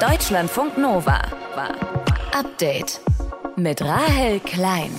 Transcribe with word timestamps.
Deutschlandfunk 0.00 0.78
Nova. 0.78 1.20
Update 2.32 3.00
mit 3.56 3.82
Rahel 3.82 4.38
Klein. 4.38 4.92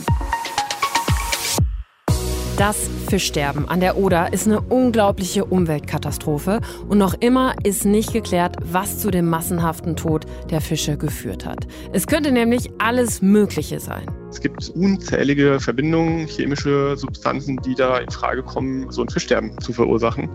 Das 2.58 2.90
Fischsterben 3.08 3.70
an 3.70 3.80
der 3.80 3.96
Oder 3.96 4.34
ist 4.34 4.46
eine 4.46 4.60
unglaubliche 4.60 5.46
Umweltkatastrophe 5.46 6.60
und 6.90 6.98
noch 6.98 7.14
immer 7.14 7.54
ist 7.64 7.86
nicht 7.86 8.12
geklärt, 8.12 8.58
was 8.62 9.00
zu 9.00 9.10
dem 9.10 9.30
massenhaften 9.30 9.96
Tod 9.96 10.26
der 10.50 10.60
Fische 10.60 10.98
geführt 10.98 11.46
hat. 11.46 11.66
Es 11.94 12.06
könnte 12.06 12.34
nämlich 12.34 12.70
alles 12.78 13.22
Mögliche 13.22 13.80
sein. 13.80 14.19
Es 14.32 14.42
gibt 14.42 14.70
unzählige 14.76 15.60
Verbindungen, 15.60 16.28
chemische 16.28 16.96
Substanzen, 16.96 17.58
die 17.66 17.74
da 17.74 17.98
in 17.98 18.10
Frage 18.12 18.44
kommen, 18.44 18.92
so 18.92 19.02
ein 19.02 19.10
Fischsterben 19.10 19.60
zu 19.60 19.74
verursachen. 19.74 20.30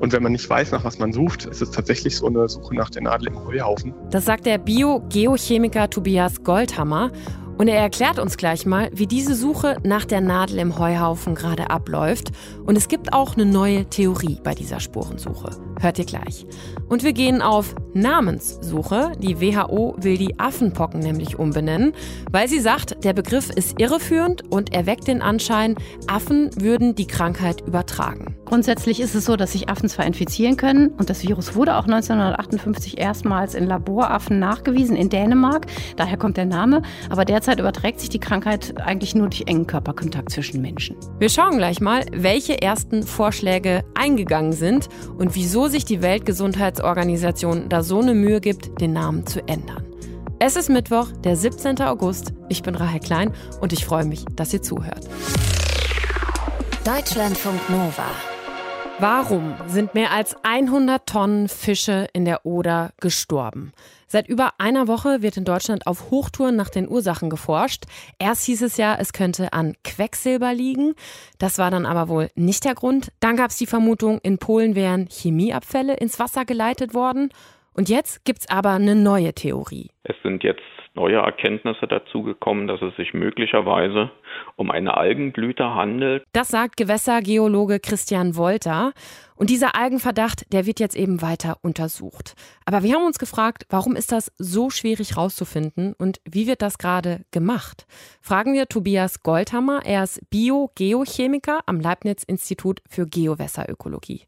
Und 0.00 0.12
wenn 0.12 0.22
man 0.22 0.32
nicht 0.32 0.48
weiß, 0.48 0.72
nach 0.72 0.84
was 0.84 0.98
man 0.98 1.12
sucht, 1.12 1.46
ist 1.46 1.62
es 1.62 1.70
tatsächlich 1.70 2.16
so 2.16 2.26
eine 2.26 2.48
Suche 2.48 2.74
nach 2.74 2.90
der 2.90 3.02
Nadel 3.02 3.28
im 3.28 3.44
Heuhaufen. 3.46 3.94
Das 4.10 4.26
sagt 4.26 4.44
der 4.44 4.58
Bio-Geochemiker 4.58 5.88
Tobias 5.88 6.42
Goldhammer. 6.42 7.10
Und 7.56 7.66
er 7.66 7.80
erklärt 7.80 8.20
uns 8.20 8.36
gleich 8.36 8.66
mal, 8.66 8.88
wie 8.92 9.08
diese 9.08 9.34
Suche 9.34 9.78
nach 9.82 10.04
der 10.04 10.20
Nadel 10.20 10.60
im 10.60 10.78
Heuhaufen 10.78 11.34
gerade 11.34 11.70
abläuft. 11.70 12.30
Und 12.64 12.76
es 12.76 12.86
gibt 12.86 13.12
auch 13.12 13.34
eine 13.34 13.46
neue 13.46 13.86
Theorie 13.86 14.38
bei 14.44 14.54
dieser 14.54 14.78
Spurensuche. 14.78 15.50
Hört 15.80 15.98
ihr 15.98 16.04
gleich. 16.04 16.46
Und 16.88 17.04
wir 17.04 17.12
gehen 17.12 17.42
auf 17.42 17.74
Namenssuche. 17.94 19.12
Die 19.18 19.40
WHO 19.40 19.96
will 19.98 20.16
die 20.16 20.38
Affenpocken 20.38 21.00
nämlich 21.00 21.38
umbenennen, 21.38 21.92
weil 22.30 22.48
sie 22.48 22.60
sagt, 22.60 23.04
der 23.04 23.12
Begriff 23.12 23.50
ist 23.50 23.80
irreführend 23.80 24.50
und 24.50 24.72
erweckt 24.72 25.08
den 25.08 25.22
Anschein, 25.22 25.76
Affen 26.06 26.50
würden 26.60 26.94
die 26.94 27.06
Krankheit 27.06 27.66
übertragen. 27.66 28.36
Grundsätzlich 28.44 29.00
ist 29.00 29.14
es 29.14 29.24
so, 29.24 29.36
dass 29.36 29.52
sich 29.52 29.68
Affen 29.68 29.88
zwar 29.88 30.06
infizieren 30.06 30.56
können 30.56 30.88
und 30.88 31.10
das 31.10 31.22
Virus 31.22 31.54
wurde 31.54 31.76
auch 31.76 31.84
1958 31.84 32.98
erstmals 32.98 33.54
in 33.54 33.66
Laboraffen 33.66 34.38
nachgewiesen 34.38 34.96
in 34.96 35.10
Dänemark. 35.10 35.66
Daher 35.96 36.16
kommt 36.16 36.36
der 36.36 36.46
Name. 36.46 36.82
Aber 37.10 37.24
derzeit 37.24 37.60
überträgt 37.60 38.00
sich 38.00 38.08
die 38.08 38.18
Krankheit 38.18 38.74
eigentlich 38.80 39.14
nur 39.14 39.28
durch 39.28 39.44
engen 39.46 39.66
Körperkontakt 39.66 40.30
zwischen 40.30 40.60
Menschen. 40.60 40.96
Wir 41.18 41.28
schauen 41.28 41.58
gleich 41.58 41.80
mal, 41.80 42.04
welche 42.12 42.60
ersten 42.60 43.02
Vorschläge 43.02 43.84
eingegangen 43.94 44.52
sind 44.52 44.88
und 45.18 45.34
wieso 45.34 45.67
sich 45.68 45.84
die 45.84 46.02
Weltgesundheitsorganisation 46.02 47.68
da 47.68 47.82
so 47.82 48.00
eine 48.00 48.14
Mühe 48.14 48.40
gibt, 48.40 48.80
den 48.80 48.92
Namen 48.92 49.26
zu 49.26 49.46
ändern. 49.46 49.84
Es 50.40 50.56
ist 50.56 50.68
Mittwoch, 50.70 51.08
der 51.24 51.36
17. 51.36 51.80
August. 51.82 52.32
Ich 52.48 52.62
bin 52.62 52.74
Rahel 52.74 53.00
Klein 53.00 53.32
und 53.60 53.72
ich 53.72 53.84
freue 53.84 54.04
mich, 54.04 54.24
dass 54.36 54.54
ihr 54.54 54.62
zuhört. 54.62 55.08
Deutschlandfunk 56.84 57.68
Nova. 57.68 58.37
Warum 59.00 59.54
sind 59.68 59.94
mehr 59.94 60.10
als 60.10 60.36
100 60.42 61.06
Tonnen 61.06 61.46
Fische 61.46 62.08
in 62.12 62.24
der 62.24 62.44
Oder 62.44 62.90
gestorben? 63.00 63.72
Seit 64.08 64.26
über 64.26 64.54
einer 64.58 64.88
Woche 64.88 65.22
wird 65.22 65.36
in 65.36 65.44
Deutschland 65.44 65.86
auf 65.86 66.10
Hochtouren 66.10 66.56
nach 66.56 66.68
den 66.68 66.88
Ursachen 66.88 67.30
geforscht. 67.30 67.84
Erst 68.18 68.46
hieß 68.46 68.62
es 68.62 68.76
ja, 68.76 68.96
es 68.98 69.12
könnte 69.12 69.52
an 69.52 69.76
Quecksilber 69.84 70.52
liegen. 70.52 70.94
Das 71.38 71.58
war 71.58 71.70
dann 71.70 71.86
aber 71.86 72.08
wohl 72.08 72.30
nicht 72.34 72.64
der 72.64 72.74
Grund. 72.74 73.12
Dann 73.20 73.36
gab 73.36 73.50
es 73.50 73.58
die 73.58 73.66
Vermutung, 73.66 74.18
in 74.24 74.38
Polen 74.38 74.74
wären 74.74 75.06
Chemieabfälle 75.08 75.94
ins 75.94 76.18
Wasser 76.18 76.44
geleitet 76.44 76.92
worden. 76.92 77.28
Und 77.74 77.88
jetzt 77.88 78.24
gibt 78.24 78.40
es 78.40 78.50
aber 78.50 78.70
eine 78.70 78.96
neue 78.96 79.32
Theorie. 79.32 79.90
Es 80.02 80.16
sind 80.24 80.42
jetzt 80.42 80.62
neue 80.98 81.18
Erkenntnisse 81.18 81.86
dazugekommen, 81.86 82.66
dass 82.66 82.82
es 82.82 82.94
sich 82.96 83.14
möglicherweise 83.14 84.10
um 84.56 84.70
eine 84.70 84.96
Algenblüte 84.96 85.74
handelt. 85.74 86.24
Das 86.32 86.48
sagt 86.48 86.76
Gewässergeologe 86.76 87.78
Christian 87.78 88.36
Wolter. 88.36 88.92
Und 89.38 89.50
dieser 89.50 89.76
Algenverdacht, 89.76 90.52
der 90.52 90.66
wird 90.66 90.80
jetzt 90.80 90.96
eben 90.96 91.22
weiter 91.22 91.58
untersucht. 91.62 92.34
Aber 92.64 92.82
wir 92.82 92.94
haben 92.94 93.06
uns 93.06 93.20
gefragt, 93.20 93.66
warum 93.70 93.94
ist 93.94 94.10
das 94.10 94.32
so 94.36 94.68
schwierig 94.68 95.16
rauszufinden 95.16 95.92
und 95.92 96.20
wie 96.28 96.48
wird 96.48 96.60
das 96.60 96.76
gerade 96.76 97.24
gemacht? 97.30 97.86
Fragen 98.20 98.52
wir 98.52 98.66
Tobias 98.66 99.22
Goldhammer. 99.22 99.86
Er 99.86 100.02
ist 100.02 100.28
Bio-Geochemiker 100.30 101.60
am 101.66 101.78
Leibniz-Institut 101.78 102.82
für 102.88 103.06
Geowässerökologie. 103.06 104.26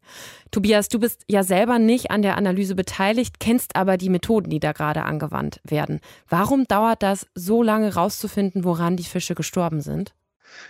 Tobias, 0.49 0.87
du 0.87 0.97
bist 0.97 1.25
ja 1.27 1.43
selber 1.43 1.77
nicht 1.77 2.09
an 2.09 2.21
der 2.21 2.37
Analyse 2.37 2.75
beteiligt, 2.75 3.41
kennst 3.41 3.75
aber 3.75 3.97
die 3.97 4.09
Methoden, 4.09 4.49
die 4.49 4.61
da 4.61 4.71
gerade 4.71 5.03
angewandt 5.03 5.59
werden. 5.65 5.99
Warum 6.29 6.63
dauert 6.63 7.03
das 7.03 7.27
so 7.35 7.61
lange 7.63 7.95
rauszufinden, 7.95 8.63
woran 8.63 8.95
die 8.95 9.03
Fische 9.03 9.35
gestorben 9.35 9.81
sind? 9.81 10.13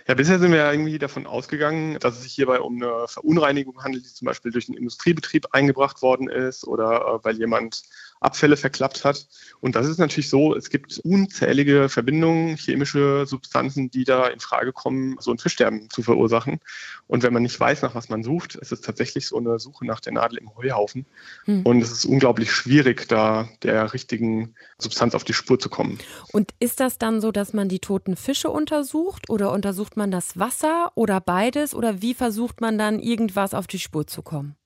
Ja, 0.06 0.14
bisher 0.14 0.38
sind 0.38 0.52
wir 0.52 0.70
irgendwie 0.70 0.98
davon 0.98 1.26
ausgegangen, 1.26 1.98
dass 2.00 2.16
es 2.16 2.22
sich 2.22 2.32
hierbei 2.32 2.60
um 2.60 2.82
eine 2.82 3.06
Verunreinigung 3.08 3.82
handelt, 3.82 4.04
die 4.04 4.12
zum 4.12 4.26
Beispiel 4.26 4.52
durch 4.52 4.68
einen 4.68 4.78
Industriebetrieb 4.78 5.46
eingebracht 5.52 6.02
worden 6.02 6.28
ist 6.28 6.66
oder 6.66 7.00
äh, 7.00 7.24
weil 7.24 7.36
jemand 7.38 7.82
Abfälle 8.22 8.56
verklappt 8.56 9.04
hat. 9.04 9.26
Und 9.60 9.76
das 9.76 9.86
ist 9.86 9.98
natürlich 9.98 10.28
so, 10.28 10.54
es 10.54 10.70
gibt 10.70 10.98
unzählige 11.04 11.88
Verbindungen, 11.88 12.56
chemische 12.56 13.26
Substanzen, 13.26 13.90
die 13.90 14.04
da 14.04 14.26
in 14.28 14.40
Frage 14.40 14.72
kommen, 14.72 15.16
so 15.20 15.30
ein 15.30 15.38
Fischsterben 15.38 15.90
zu 15.90 16.02
verursachen. 16.02 16.60
Und 17.06 17.22
wenn 17.22 17.32
man 17.32 17.42
nicht 17.42 17.58
weiß, 17.58 17.82
nach 17.82 17.94
was 17.94 18.08
man 18.08 18.22
sucht, 18.22 18.54
ist 18.56 18.72
es 18.72 18.80
tatsächlich 18.80 19.28
so 19.28 19.38
eine 19.38 19.58
Suche 19.58 19.86
nach 19.86 20.00
der 20.00 20.12
Nadel 20.12 20.38
im 20.38 20.54
Heuhaufen. 20.56 21.06
Hm. 21.44 21.62
Und 21.64 21.82
es 21.82 21.92
ist 21.92 22.04
unglaublich 22.04 22.52
schwierig, 22.52 23.08
da 23.08 23.48
der 23.62 23.92
richtigen 23.92 24.54
Substanz 24.78 25.14
auf 25.14 25.24
die 25.24 25.34
Spur 25.34 25.58
zu 25.58 25.68
kommen. 25.68 25.98
Und 26.32 26.52
ist 26.58 26.80
das 26.80 26.98
dann 26.98 27.20
so, 27.20 27.32
dass 27.32 27.52
man 27.52 27.68
die 27.68 27.80
toten 27.80 28.16
Fische 28.16 28.50
untersucht 28.50 29.28
oder 29.30 29.52
untersucht 29.52 29.96
man 29.96 30.10
das 30.10 30.38
Wasser 30.38 30.92
oder 30.94 31.20
beides? 31.20 31.74
Oder 31.74 32.02
wie 32.02 32.14
versucht 32.14 32.60
man 32.60 32.78
dann 32.78 32.98
irgendwas 32.98 33.54
auf 33.54 33.66
die 33.66 33.78
Spur 33.78 34.06
zu 34.06 34.22
kommen? 34.22 34.56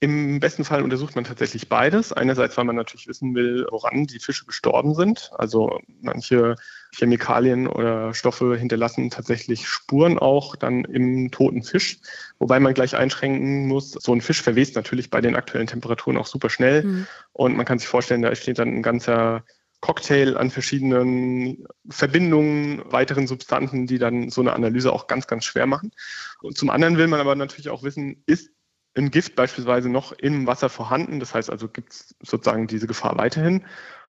Im 0.00 0.38
besten 0.38 0.64
Fall 0.64 0.82
untersucht 0.82 1.16
man 1.16 1.24
tatsächlich 1.24 1.68
beides. 1.68 2.12
Einerseits, 2.12 2.56
weil 2.56 2.64
man 2.64 2.76
natürlich 2.76 3.08
wissen 3.08 3.34
will, 3.34 3.66
woran 3.68 4.06
die 4.06 4.20
Fische 4.20 4.46
gestorben 4.46 4.94
sind. 4.94 5.32
Also 5.36 5.80
manche 6.00 6.54
Chemikalien 6.94 7.66
oder 7.66 8.14
Stoffe 8.14 8.56
hinterlassen 8.56 9.10
tatsächlich 9.10 9.66
Spuren 9.66 10.16
auch 10.16 10.54
dann 10.54 10.84
im 10.84 11.32
toten 11.32 11.64
Fisch. 11.64 11.98
Wobei 12.38 12.60
man 12.60 12.74
gleich 12.74 12.96
einschränken 12.96 13.66
muss, 13.66 13.90
so 13.90 14.12
ein 14.12 14.20
Fisch 14.20 14.40
verwest 14.40 14.76
natürlich 14.76 15.10
bei 15.10 15.20
den 15.20 15.34
aktuellen 15.34 15.66
Temperaturen 15.66 16.16
auch 16.16 16.26
super 16.26 16.48
schnell. 16.48 16.84
Mhm. 16.84 17.06
Und 17.32 17.56
man 17.56 17.66
kann 17.66 17.80
sich 17.80 17.88
vorstellen, 17.88 18.22
da 18.22 18.32
steht 18.36 18.60
dann 18.60 18.68
ein 18.68 18.82
ganzer 18.82 19.42
Cocktail 19.80 20.36
an 20.36 20.50
verschiedenen 20.50 21.66
Verbindungen, 21.88 22.82
weiteren 22.86 23.26
Substanzen, 23.26 23.86
die 23.86 23.98
dann 23.98 24.30
so 24.30 24.40
eine 24.40 24.52
Analyse 24.52 24.92
auch 24.92 25.08
ganz, 25.08 25.26
ganz 25.26 25.44
schwer 25.44 25.66
machen. 25.66 25.92
Und 26.40 26.56
zum 26.56 26.70
anderen 26.70 26.98
will 26.98 27.06
man 27.06 27.20
aber 27.20 27.34
natürlich 27.34 27.68
auch 27.68 27.82
wissen, 27.82 28.22
ist 28.26 28.50
ein 28.98 29.10
Gift 29.10 29.36
beispielsweise 29.36 29.88
noch 29.88 30.12
im 30.12 30.46
Wasser 30.46 30.68
vorhanden. 30.68 31.20
Das 31.20 31.34
heißt 31.34 31.50
also, 31.50 31.68
gibt 31.68 31.92
es 31.92 32.14
sozusagen 32.22 32.66
diese 32.66 32.86
Gefahr 32.86 33.16
weiterhin. 33.16 33.64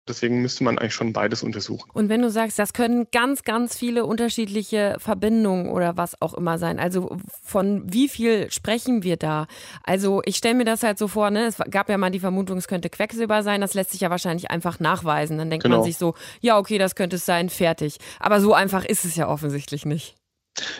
Deswegen 0.08 0.42
müsste 0.42 0.64
man 0.64 0.80
eigentlich 0.80 0.96
schon 0.96 1.14
beides 1.14 1.44
untersuchen. 1.44 1.88
Und 1.94 2.10
wenn 2.10 2.22
du 2.22 2.32
sagst, 2.32 2.58
das 2.58 2.74
können 2.74 3.08
ganz, 3.12 3.44
ganz 3.44 3.78
viele 3.78 4.06
unterschiedliche 4.06 4.96
Verbindungen 4.98 5.70
oder 5.70 5.98
was 5.98 6.20
auch 6.20 6.34
immer 6.34 6.58
sein. 6.58 6.80
Also 6.80 7.18
von 7.44 7.84
wie 7.86 8.10
viel 8.10 8.50
sprechen 8.50 9.04
wir 9.04 9.18
da? 9.18 9.46
Also 9.84 10.22
ich 10.26 10.38
stelle 10.38 10.56
mir 10.56 10.66
das 10.66 10.82
halt 10.82 10.98
so 10.98 11.08
vor, 11.08 11.30
ne? 11.30 11.46
es 11.46 11.58
gab 11.70 11.90
ja 11.90 11.98
mal 12.00 12.10
die 12.10 12.20
Vermutung, 12.20 12.58
es 12.58 12.68
könnte 12.68 12.90
Quecksilber 12.90 13.44
sein. 13.44 13.62
Das 13.62 13.76
lässt 13.76 13.92
sich 13.92 14.02
ja 14.02 14.10
wahrscheinlich 14.10 14.50
einfach 14.50 14.80
nachweisen. 14.80 15.38
Dann 15.38 15.52
denkt 15.52 15.66
genau. 15.66 15.78
man 15.78 15.86
sich 15.86 15.98
so, 15.98 16.16
ja, 16.42 16.58
okay, 16.58 16.80
das 16.80 16.96
könnte 16.96 17.18
es 17.18 17.26
sein, 17.26 17.50
fertig. 17.50 17.98
Aber 18.20 18.42
so 18.42 18.54
einfach 18.56 18.86
ist 18.86 19.06
es 19.06 19.16
ja 19.16 19.28
offensichtlich 19.28 19.86
nicht. 19.86 20.19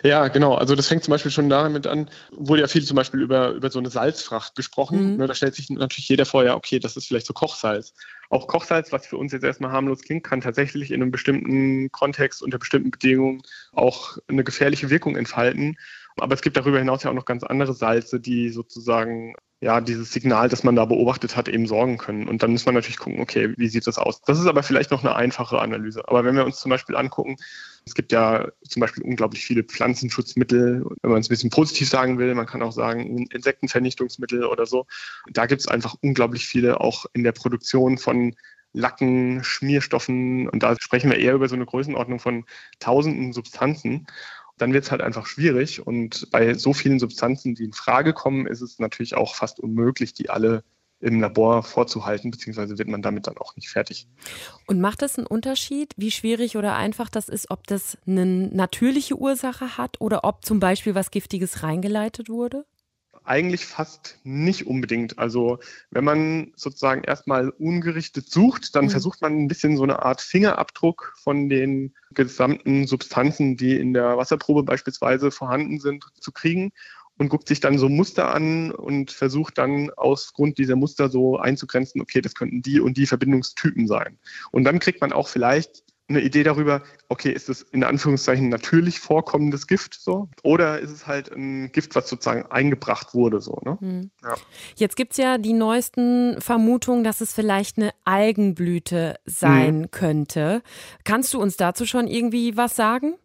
Ja, 0.04 0.28
genau. 0.28 0.56
Also 0.56 0.76
das 0.76 0.88
fängt 0.88 1.04
zum 1.04 1.12
Beispiel 1.12 1.32
schon 1.32 1.50
damit 1.50 1.88
an, 1.88 2.10
wurde 2.32 2.62
ja 2.62 2.68
viel 2.68 2.84
zum 2.84 2.96
Beispiel 2.96 3.22
über, 3.22 3.50
über 3.52 3.70
so 3.70 3.80
eine 3.80 3.90
Salzfracht 3.90 4.56
gesprochen. 4.56 5.14
Mhm. 5.14 5.18
Ne, 5.18 5.28
da 5.28 5.34
stellt 5.34 5.56
sich 5.56 5.70
natürlich 5.70 6.10
jeder 6.10 6.26
vor, 6.26 6.44
ja, 6.44 6.56
okay, 6.56 6.80
das 6.80 6.98
ist 6.98 7.08
vielleicht 7.08 7.28
so 7.28 7.34
Kochsalz. 7.34 7.94
Auch 8.30 8.48
Kochsalz, 8.48 8.92
was 8.92 9.08
für 9.08 9.18
uns 9.18 9.32
jetzt 9.32 9.44
erstmal 9.44 9.72
harmlos 9.72 10.02
klingt, 10.02 10.24
kann 10.24 10.42
tatsächlich 10.42 10.92
in 10.92 11.02
einem 11.02 11.12
bestimmten 11.12 11.92
Kontext, 11.92 12.44
unter 12.44 12.60
bestimmten 12.60 12.92
Bedingungen 12.92 13.42
auch 13.74 14.18
eine 14.28 14.44
gefährliche 14.44 14.90
Wirkung 14.90 15.16
entfalten. 15.16 15.78
Aber 16.18 16.36
es 16.36 16.42
gibt 16.42 16.58
darüber 16.58 16.80
hinaus 16.80 17.04
ja 17.04 17.10
auch 17.10 17.16
noch 17.16 17.26
ganz 17.26 17.44
andere 17.44 17.74
Salze, 17.74 18.20
die 18.20 18.50
sozusagen 18.50 19.36
ja, 19.62 19.82
dieses 19.82 20.14
Signal, 20.14 20.48
das 20.48 20.64
man 20.64 20.76
da 20.76 20.86
beobachtet 20.86 21.36
hat, 21.36 21.50
eben 21.50 21.68
sorgen 21.68 21.98
können. 21.98 22.30
Und 22.30 22.42
dann 22.42 22.52
muss 22.52 22.66
man 22.66 22.76
natürlich 22.76 22.98
gucken, 22.98 23.20
okay, 23.20 23.54
wie 23.58 23.68
sieht 23.68 23.88
das 23.88 23.98
aus? 23.98 24.22
Das 24.22 24.40
ist 24.40 24.48
aber 24.48 24.64
vielleicht 24.64 24.92
noch 24.92 25.04
eine 25.04 25.16
einfache 25.16 25.60
Analyse. 25.60 26.08
Aber 26.08 26.24
wenn 26.24 26.36
wir 26.36 26.46
uns 26.46 26.62
zum 26.62 26.70
Beispiel 26.70 26.96
angucken, 26.96 27.36
es 27.86 27.94
gibt 27.94 28.14
ja 28.14 28.48
zum 28.68 28.80
Beispiel 28.80 29.04
unglaublich 29.04 29.44
viele 29.44 29.64
Pflanzenschutzmittel, 29.64 30.86
wenn 31.02 31.12
man 31.12 31.20
es 31.20 31.28
ein 31.28 31.30
bisschen 31.30 31.50
positiv 31.50 31.90
sagen 31.90 32.18
will, 32.20 32.34
man 32.36 32.46
kann 32.46 32.62
auch 32.62 32.72
sagen 32.72 33.28
Insektenvernichtungsmittel 33.28 34.46
oder 34.46 34.66
so. 34.66 34.86
Da 35.30 35.46
gibt 35.46 35.60
es 35.62 35.68
einfach 35.68 35.96
unglaublich 36.02 36.46
viele 36.46 36.80
auch 36.80 37.06
in 37.14 37.24
der 37.24 37.34
Produktion 37.34 37.98
von 37.98 38.36
Lacken, 38.72 39.44
Schmierstoffen 39.44 40.48
und 40.48 40.62
da 40.62 40.76
sprechen 40.80 41.10
wir 41.10 41.18
eher 41.18 41.34
über 41.34 41.50
so 41.50 41.56
eine 41.56 41.66
Größenordnung 41.66 42.20
von 42.20 42.46
tausenden 42.80 43.34
Substanzen 43.34 44.06
dann 44.60 44.74
wird 44.74 44.84
es 44.84 44.92
halt 44.92 45.02
einfach 45.02 45.26
schwierig. 45.26 45.86
Und 45.86 46.30
bei 46.32 46.54
so 46.54 46.74
vielen 46.74 47.00
Substanzen, 47.00 47.56
die 47.56 47.64
in 47.64 47.74
Frage 47.74 48.14
kommen, 48.14 48.46
ist 48.46 48.62
es 48.62 48.80
natürlich 48.80 49.16
auch 49.16 49.36
fast 49.36 49.60
unmöglich, 49.60 50.14
die 50.14 50.30
alle 50.30 50.64
im 51.02 51.22
Labor 51.22 51.64
vorzuhalten, 51.64 52.30
beziehungsweise 52.30 52.78
wird 52.78 52.90
man 52.90 53.02
damit 53.02 53.28
dann 53.28 53.38
auch 53.38 53.56
nicht 53.56 53.70
fertig. 53.70 54.08
Und 54.68 54.82
macht 54.82 55.02
das 55.02 55.18
einen 55.18 55.28
Unterschied, 55.28 55.94
wie 55.96 56.12
schwierig 56.12 56.58
oder 56.58 56.76
einfach 56.76 57.10
das 57.10 57.30
ist, 57.30 57.50
ob 57.50 57.66
das 57.68 57.98
eine 58.06 58.26
natürliche 58.26 59.16
Ursache 59.16 59.78
hat 59.78 60.02
oder 60.02 60.26
ob 60.26 60.44
zum 60.44 60.60
Beispiel 60.60 60.96
was 60.96 61.12
Giftiges 61.12 61.64
reingeleitet 61.64 62.28
wurde? 62.30 62.66
Eigentlich 63.24 63.66
fast 63.66 64.20
nicht 64.24 64.68
unbedingt. 64.68 65.20
Also 65.20 65.60
wenn 65.92 66.04
man 66.04 66.52
sozusagen 66.56 67.04
erstmal 67.04 67.50
ungerichtet 67.50 68.30
sucht, 68.30 68.76
dann 68.76 68.86
mhm. 68.86 68.90
versucht 68.90 69.22
man 69.22 69.38
ein 69.38 69.48
bisschen 69.48 69.78
so 69.78 69.84
eine 69.84 70.04
Art 70.04 70.22
Fingerabdruck 70.22 71.14
von 71.22 71.50
den 71.50 71.94
gesamten 72.14 72.88
Substanzen, 72.88 73.58
die 73.58 73.78
in 73.78 73.94
der 73.94 74.18
Wasserprobe 74.18 74.64
beispielsweise 74.64 75.32
vorhanden 75.32 75.80
sind, 75.80 76.06
zu 76.20 76.32
kriegen 76.32 76.72
und 77.20 77.28
guckt 77.28 77.50
sich 77.50 77.60
dann 77.60 77.78
so 77.78 77.90
Muster 77.90 78.34
an 78.34 78.72
und 78.72 79.12
versucht 79.12 79.58
dann 79.58 79.92
aus 79.92 80.34
Grund 80.34 80.58
dieser 80.58 80.78
Muster 80.78 81.10
so 81.10 81.38
einzugrenzen, 81.38 82.02
okay, 82.02 82.22
das 82.22 82.34
könnten 82.34 82.62
die 82.62 82.80
und 82.80 82.96
die 82.96 83.06
Verbindungstypen 83.06 83.88
sein. 83.88 84.18
Und 84.52 84.64
dann 84.64 84.80
kriegt 84.80 85.02
man 85.02 85.12
auch 85.12 85.28
vielleicht 85.28 85.84
eine 86.10 86.22
Idee 86.22 86.44
darüber, 86.44 86.82
okay, 87.08 87.32
ist 87.32 87.50
es 87.50 87.62
in 87.62 87.84
Anführungszeichen 87.84 88.50
natürlich 88.50 89.00
vorkommendes 89.00 89.68
Gift 89.68 89.96
so 90.02 90.30
oder 90.44 90.80
ist 90.80 90.92
es 90.92 91.08
halt 91.08 91.32
ein 91.32 91.72
Gift, 91.72 91.96
was 91.96 92.10
sozusagen 92.10 92.46
eingebracht 92.48 93.14
wurde 93.14 93.42
so. 93.42 93.60
Ne? 93.64 93.78
Hm. 93.80 94.12
Ja. 94.24 94.36
Jetzt 94.76 94.96
gibt 94.96 95.12
es 95.12 95.18
ja 95.18 95.38
die 95.38 95.54
neuesten 95.54 96.42
Vermutungen, 96.42 97.04
dass 97.04 97.22
es 97.22 97.34
vielleicht 97.34 97.78
eine 97.78 97.92
Algenblüte 98.06 99.20
sein 99.26 99.84
hm. 99.84 99.92
könnte. 99.92 100.64
Kannst 101.04 101.34
du 101.34 101.42
uns 101.42 101.58
dazu 101.58 101.86
schon 101.86 102.08
irgendwie 102.08 102.58
was 102.58 102.76
sagen? 102.76 103.16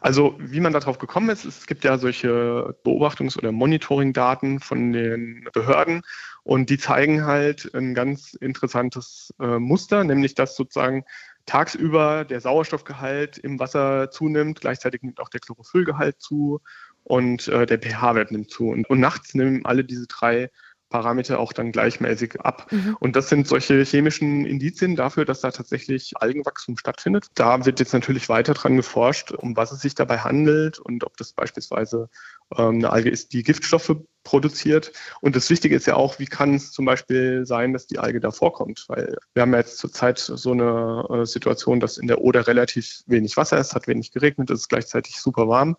Also 0.00 0.36
wie 0.38 0.60
man 0.60 0.72
darauf 0.72 0.98
gekommen 0.98 1.28
ist, 1.28 1.44
es 1.44 1.66
gibt 1.66 1.84
ja 1.84 1.98
solche 1.98 2.74
Beobachtungs- 2.84 3.36
oder 3.36 3.52
Monitoring-Daten 3.52 4.60
von 4.60 4.92
den 4.92 5.48
Behörden 5.52 6.02
und 6.42 6.70
die 6.70 6.78
zeigen 6.78 7.26
halt 7.26 7.70
ein 7.74 7.94
ganz 7.94 8.34
interessantes 8.34 9.34
äh, 9.40 9.58
Muster, 9.58 10.04
nämlich 10.04 10.34
dass 10.34 10.56
sozusagen 10.56 11.04
tagsüber 11.46 12.24
der 12.24 12.40
Sauerstoffgehalt 12.40 13.38
im 13.38 13.58
Wasser 13.58 14.10
zunimmt, 14.10 14.60
gleichzeitig 14.60 15.02
nimmt 15.02 15.20
auch 15.20 15.28
der 15.28 15.40
Chlorophyllgehalt 15.40 16.20
zu 16.20 16.60
und 17.04 17.48
äh, 17.48 17.66
der 17.66 17.78
pH-Wert 17.78 18.30
nimmt 18.30 18.50
zu. 18.50 18.68
Und, 18.68 18.88
und 18.88 19.00
nachts 19.00 19.34
nehmen 19.34 19.64
alle 19.64 19.84
diese 19.84 20.06
drei 20.06 20.50
Parameter 20.90 21.38
auch 21.38 21.52
dann 21.52 21.72
gleichmäßig 21.72 22.40
ab. 22.40 22.66
Mhm. 22.70 22.96
Und 23.00 23.16
das 23.16 23.28
sind 23.28 23.48
solche 23.48 23.82
chemischen 23.84 24.44
Indizien 24.44 24.96
dafür, 24.96 25.24
dass 25.24 25.40
da 25.40 25.50
tatsächlich 25.50 26.12
Algenwachstum 26.16 26.76
stattfindet. 26.76 27.28
Da 27.34 27.64
wird 27.64 27.80
jetzt 27.80 27.94
natürlich 27.94 28.28
weiter 28.28 28.52
dran 28.52 28.76
geforscht, 28.76 29.32
um 29.32 29.56
was 29.56 29.72
es 29.72 29.80
sich 29.80 29.94
dabei 29.94 30.18
handelt 30.18 30.78
und 30.78 31.04
ob 31.04 31.16
das 31.16 31.32
beispielsweise 31.32 32.10
ähm, 32.56 32.76
eine 32.76 32.90
Alge 32.90 33.10
ist, 33.10 33.32
die 33.32 33.42
Giftstoffe 33.42 33.96
produziert. 34.24 34.92
Und 35.20 35.36
das 35.36 35.48
Wichtige 35.48 35.74
ist 35.74 35.86
ja 35.86 35.94
auch, 35.94 36.18
wie 36.18 36.26
kann 36.26 36.54
es 36.54 36.72
zum 36.72 36.84
Beispiel 36.84 37.46
sein, 37.46 37.72
dass 37.72 37.86
die 37.86 37.98
Alge 37.98 38.20
da 38.20 38.30
vorkommt? 38.30 38.84
Weil 38.88 39.16
wir 39.32 39.42
haben 39.42 39.52
ja 39.52 39.60
jetzt 39.60 39.78
zurzeit 39.78 40.18
so 40.18 40.52
eine 40.52 41.06
äh, 41.10 41.24
Situation, 41.24 41.80
dass 41.80 41.98
in 41.98 42.08
der 42.08 42.20
Oder 42.20 42.46
relativ 42.46 43.02
wenig 43.06 43.36
Wasser 43.36 43.58
ist, 43.58 43.74
hat 43.74 43.86
wenig 43.86 44.12
geregnet, 44.12 44.50
ist 44.50 44.68
gleichzeitig 44.68 45.20
super 45.20 45.48
warm. 45.48 45.76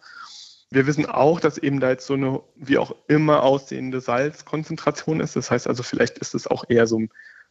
Wir 0.72 0.88
wissen 0.88 1.06
auch, 1.06 1.42
dass 1.42 1.58
eben 1.58 1.82
da 1.82 1.90
jetzt 1.90 2.08
so 2.08 2.14
eine 2.14 2.42
wie 2.56 2.78
auch 2.78 2.96
immer 3.08 3.44
aussehende 3.44 4.00
Salzkonzentration 4.00 5.20
ist. 5.20 5.36
Das 5.36 5.52
heißt 5.52 5.68
also, 5.68 5.84
vielleicht 5.84 6.18
ist 6.18 6.34
es 6.34 6.48
auch 6.48 6.64
eher 6.70 6.88
so, 6.88 7.02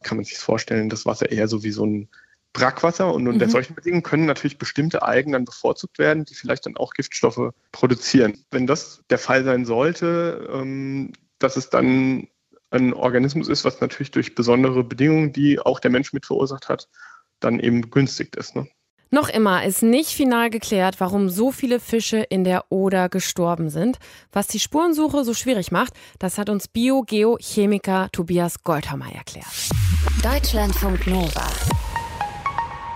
kann 0.01 0.17
man 0.17 0.25
sich 0.25 0.37
vorstellen, 0.37 0.89
das 0.89 1.05
Wasser 1.05 1.31
eher 1.31 1.47
so 1.47 1.63
wie 1.63 1.71
so 1.71 1.85
ein 1.85 2.09
Brackwasser. 2.53 3.13
Und 3.13 3.27
unter 3.27 3.45
mhm. 3.45 3.51
solchen 3.51 3.75
Bedingungen 3.75 4.01
können 4.01 4.25
natürlich 4.25 4.57
bestimmte 4.57 5.03
Algen 5.03 5.33
dann 5.33 5.45
bevorzugt 5.45 5.99
werden, 5.99 6.25
die 6.25 6.33
vielleicht 6.33 6.65
dann 6.65 6.77
auch 6.77 6.93
Giftstoffe 6.93 7.53
produzieren. 7.71 8.43
Wenn 8.49 8.65
das 8.65 9.03
der 9.11 9.19
Fall 9.19 9.43
sein 9.43 9.65
sollte, 9.65 10.49
ähm, 10.51 11.13
dass 11.37 11.57
es 11.57 11.69
dann 11.69 12.27
ein 12.71 12.93
Organismus 12.93 13.49
ist, 13.49 13.65
was 13.65 13.81
natürlich 13.81 14.11
durch 14.11 14.33
besondere 14.33 14.83
Bedingungen, 14.83 15.31
die 15.31 15.59
auch 15.59 15.79
der 15.79 15.91
Mensch 15.91 16.11
mit 16.11 16.25
verursacht 16.25 16.69
hat, 16.69 16.89
dann 17.39 17.59
eben 17.59 17.81
begünstigt 17.81 18.35
ist. 18.35 18.55
Ne? 18.55 18.67
Noch 19.13 19.27
immer 19.27 19.65
ist 19.65 19.83
nicht 19.83 20.11
final 20.11 20.49
geklärt, 20.49 21.01
warum 21.01 21.29
so 21.29 21.51
viele 21.51 21.81
Fische 21.81 22.19
in 22.19 22.45
der 22.45 22.63
Oder 22.69 23.09
gestorben 23.09 23.69
sind. 23.69 23.97
Was 24.31 24.47
die 24.47 24.59
Spurensuche 24.61 25.25
so 25.25 25.33
schwierig 25.33 25.69
macht, 25.69 25.93
das 26.17 26.37
hat 26.37 26.47
uns 26.47 26.69
Biogeochemiker 26.69 28.07
Tobias 28.13 28.63
Goldhammer 28.63 29.13
erklärt. 29.13 29.47
Deutschlandfunk 30.23 31.07
Nova. 31.07 31.45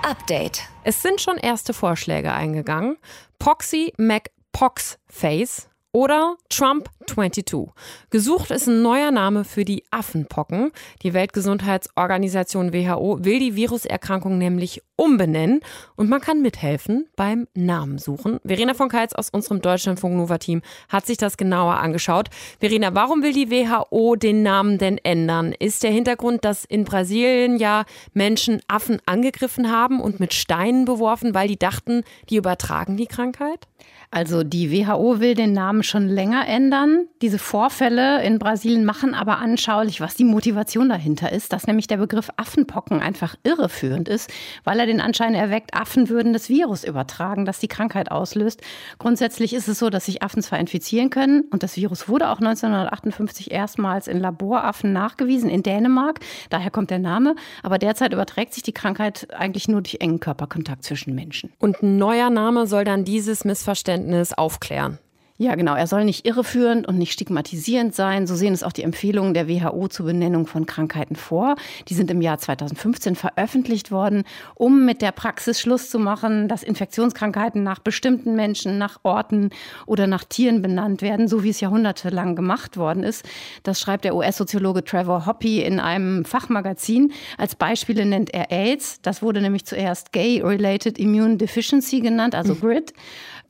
Update. 0.04 0.62
Es 0.86 1.02
sind 1.02 1.20
schon 1.20 1.36
erste 1.36 1.74
Vorschläge 1.74 2.32
eingegangen. 2.32 2.96
Poxy 3.38 3.92
McPoxface 3.98 5.68
oder 5.96 6.36
Trump 6.50 6.90
22. 7.08 7.70
Gesucht 8.10 8.52
ist 8.52 8.68
ein 8.68 8.82
neuer 8.82 9.12
Name 9.12 9.46
für 9.46 9.64
die 9.64 9.86
Affenpocken. 9.92 10.72
Die 11.04 11.14
Weltgesundheitsorganisation 11.14 12.74
WHO 12.74 13.20
will 13.22 13.40
die 13.40 13.56
Viruserkrankung 13.56 14.38
nämlich 14.38 14.82
umbenennen 14.98 15.62
und 15.96 16.10
man 16.10 16.20
kann 16.20 16.42
mithelfen 16.42 17.08
beim 17.16 17.48
Namensuchen. 17.54 18.42
Verena 18.44 18.74
von 18.74 18.90
Keitz 18.90 19.14
aus 19.14 19.30
unserem 19.30 19.62
Deutschlandfunk 19.62 20.18
Nova 20.18 20.38
Team 20.38 20.64
hat 20.90 21.06
sich 21.06 21.16
das 21.16 21.38
genauer 21.38 21.76
angeschaut. 21.76 22.28
Verena, 22.60 22.94
warum 22.94 23.24
will 23.24 23.32
die 23.32 23.50
WHO 23.50 24.18
den 24.18 24.44
Namen 24.44 24.78
denn 24.78 24.98
ändern? 24.98 25.54
Ist 25.58 25.84
der 25.84 25.92
Hintergrund, 25.92 26.44
dass 26.44 26.66
in 26.66 26.84
Brasilien 26.84 27.56
ja 27.56 27.86
Menschen 28.14 28.62
Affen 28.68 29.00
angegriffen 29.06 29.72
haben 29.72 30.02
und 30.02 30.20
mit 30.20 30.34
Steinen 30.34 30.84
beworfen, 30.84 31.34
weil 31.34 31.48
die 31.48 31.60
dachten, 31.60 32.04
die 32.30 32.36
übertragen 32.36 32.98
die 32.98 33.08
Krankheit? 33.08 33.68
Also 34.12 34.44
die 34.44 34.72
WHO 34.72 35.20
will 35.20 35.34
den 35.34 35.54
Namen 35.54 35.84
schon 35.84 36.08
länger 36.08 36.48
ändern. 36.48 37.08
Diese 37.22 37.40
Vorfälle 37.40 38.24
in 38.24 38.40
Brasilien 38.40 38.86
machen 38.86 39.14
aber 39.14 39.40
anschaulich, 39.40 40.02
was 40.02 40.16
die 40.16 40.24
Motivation 40.24 40.90
dahinter 40.90 41.32
ist, 41.32 41.52
dass 41.54 41.68
nämlich 41.68 41.88
der 41.88 41.98
Begriff 41.98 42.30
Affenpocken 42.38 43.02
einfach 43.02 43.36
irreführend 43.44 44.08
ist, 44.08 44.32
weil 44.64 44.80
er 44.80 44.86
den 44.86 45.02
Anschein 45.02 45.34
erweckt, 45.34 45.74
Affen 45.74 46.10
würden 46.10 46.34
das 46.34 46.50
Virus 46.50 46.84
übertragen, 46.84 47.46
das 47.46 47.60
die 47.60 47.68
Krankheit 47.68 48.12
auslöst. 48.12 48.62
Grundsätzlich 49.00 49.54
ist 49.54 49.68
es 49.68 49.80
so, 49.80 49.90
dass 49.90 50.06
sich 50.06 50.22
Affen 50.24 50.42
zwar 50.42 50.60
infizieren 50.60 51.10
können 51.10 51.42
und 51.52 51.64
das 51.64 51.76
Virus 51.76 52.08
wurde 52.08 52.30
auch 52.30 52.40
1958 52.40 53.52
erstmals 53.52 54.08
in 54.08 54.20
Laboraffen 54.20 54.94
nachgewiesen 54.94 55.50
in 55.50 55.64
Dänemark. 55.64 56.20
Daher 56.50 56.72
kommt 56.72 56.90
der 56.90 57.00
Name. 57.00 57.36
Aber 57.64 57.78
derzeit 57.78 58.14
überträgt 58.14 58.54
sich 58.54 58.64
die 58.64 58.74
Krankheit 58.74 59.28
eigentlich 59.34 59.68
nur 59.68 59.82
durch 59.82 59.98
engen 60.00 60.20
Körperkontakt 60.20 60.84
zwischen 60.84 61.16
Menschen. 61.16 61.52
Und 61.60 61.82
ein 61.82 61.98
neuer 61.98 62.30
Name 62.30 62.68
soll 62.68 62.84
dann 62.84 63.06
dieses 63.06 63.46
Missverständnis 63.46 63.95
aufklären. 64.38 65.00
Ja, 65.38 65.56
genau. 65.56 65.76
Er 65.76 65.86
soll 65.86 66.06
nicht 66.06 66.26
irreführend 66.26 66.88
und 66.88 66.98
nicht 66.98 67.12
stigmatisierend 67.12 67.94
sein. 67.94 68.26
So 68.26 68.36
sehen 68.36 68.54
es 68.54 68.64
auch 68.64 68.72
die 68.72 68.84
Empfehlungen 68.84 69.34
der 69.34 69.50
WHO 69.50 69.90
zur 69.90 70.06
Benennung 70.06 70.48
von 70.48 70.66
Krankheiten 70.66 71.18
vor. 71.18 71.56
Die 71.90 71.94
sind 71.94 72.10
im 72.10 72.22
Jahr 72.22 72.38
2015 72.38 73.16
veröffentlicht 73.16 73.92
worden, 73.92 74.24
um 74.54 74.86
mit 74.86 75.02
der 75.02 75.12
Praxis 75.12 75.60
Schluss 75.60 75.90
zu 75.90 76.00
machen, 76.00 76.48
dass 76.48 76.64
Infektionskrankheiten 76.64 77.64
nach 77.64 77.80
bestimmten 77.80 78.38
Menschen, 78.38 78.78
nach 78.78 79.00
Orten 79.04 79.50
oder 79.86 80.08
nach 80.08 80.24
Tieren 80.24 80.62
benannt 80.62 81.02
werden, 81.02 81.28
so 81.28 81.44
wie 81.44 81.50
es 81.50 81.60
jahrhundertelang 81.60 82.38
gemacht 82.38 82.78
worden 82.78 83.04
ist. 83.04 83.26
Das 83.64 83.82
schreibt 83.82 84.06
der 84.06 84.16
US-Soziologe 84.16 84.86
Trevor 84.86 85.26
Hoppy 85.26 85.62
in 85.62 85.82
einem 85.82 86.24
Fachmagazin. 86.24 87.12
Als 87.38 87.56
Beispiele 87.56 88.06
nennt 88.06 88.34
er 88.34 88.54
AIDS. 88.54 89.02
Das 89.02 89.22
wurde 89.22 89.42
nämlich 89.42 89.66
zuerst 89.66 90.14
Gay-Related 90.14 90.98
Immune 90.98 91.36
Deficiency 91.36 92.00
genannt, 92.00 92.36
also 92.36 92.56
GRID 92.62 92.94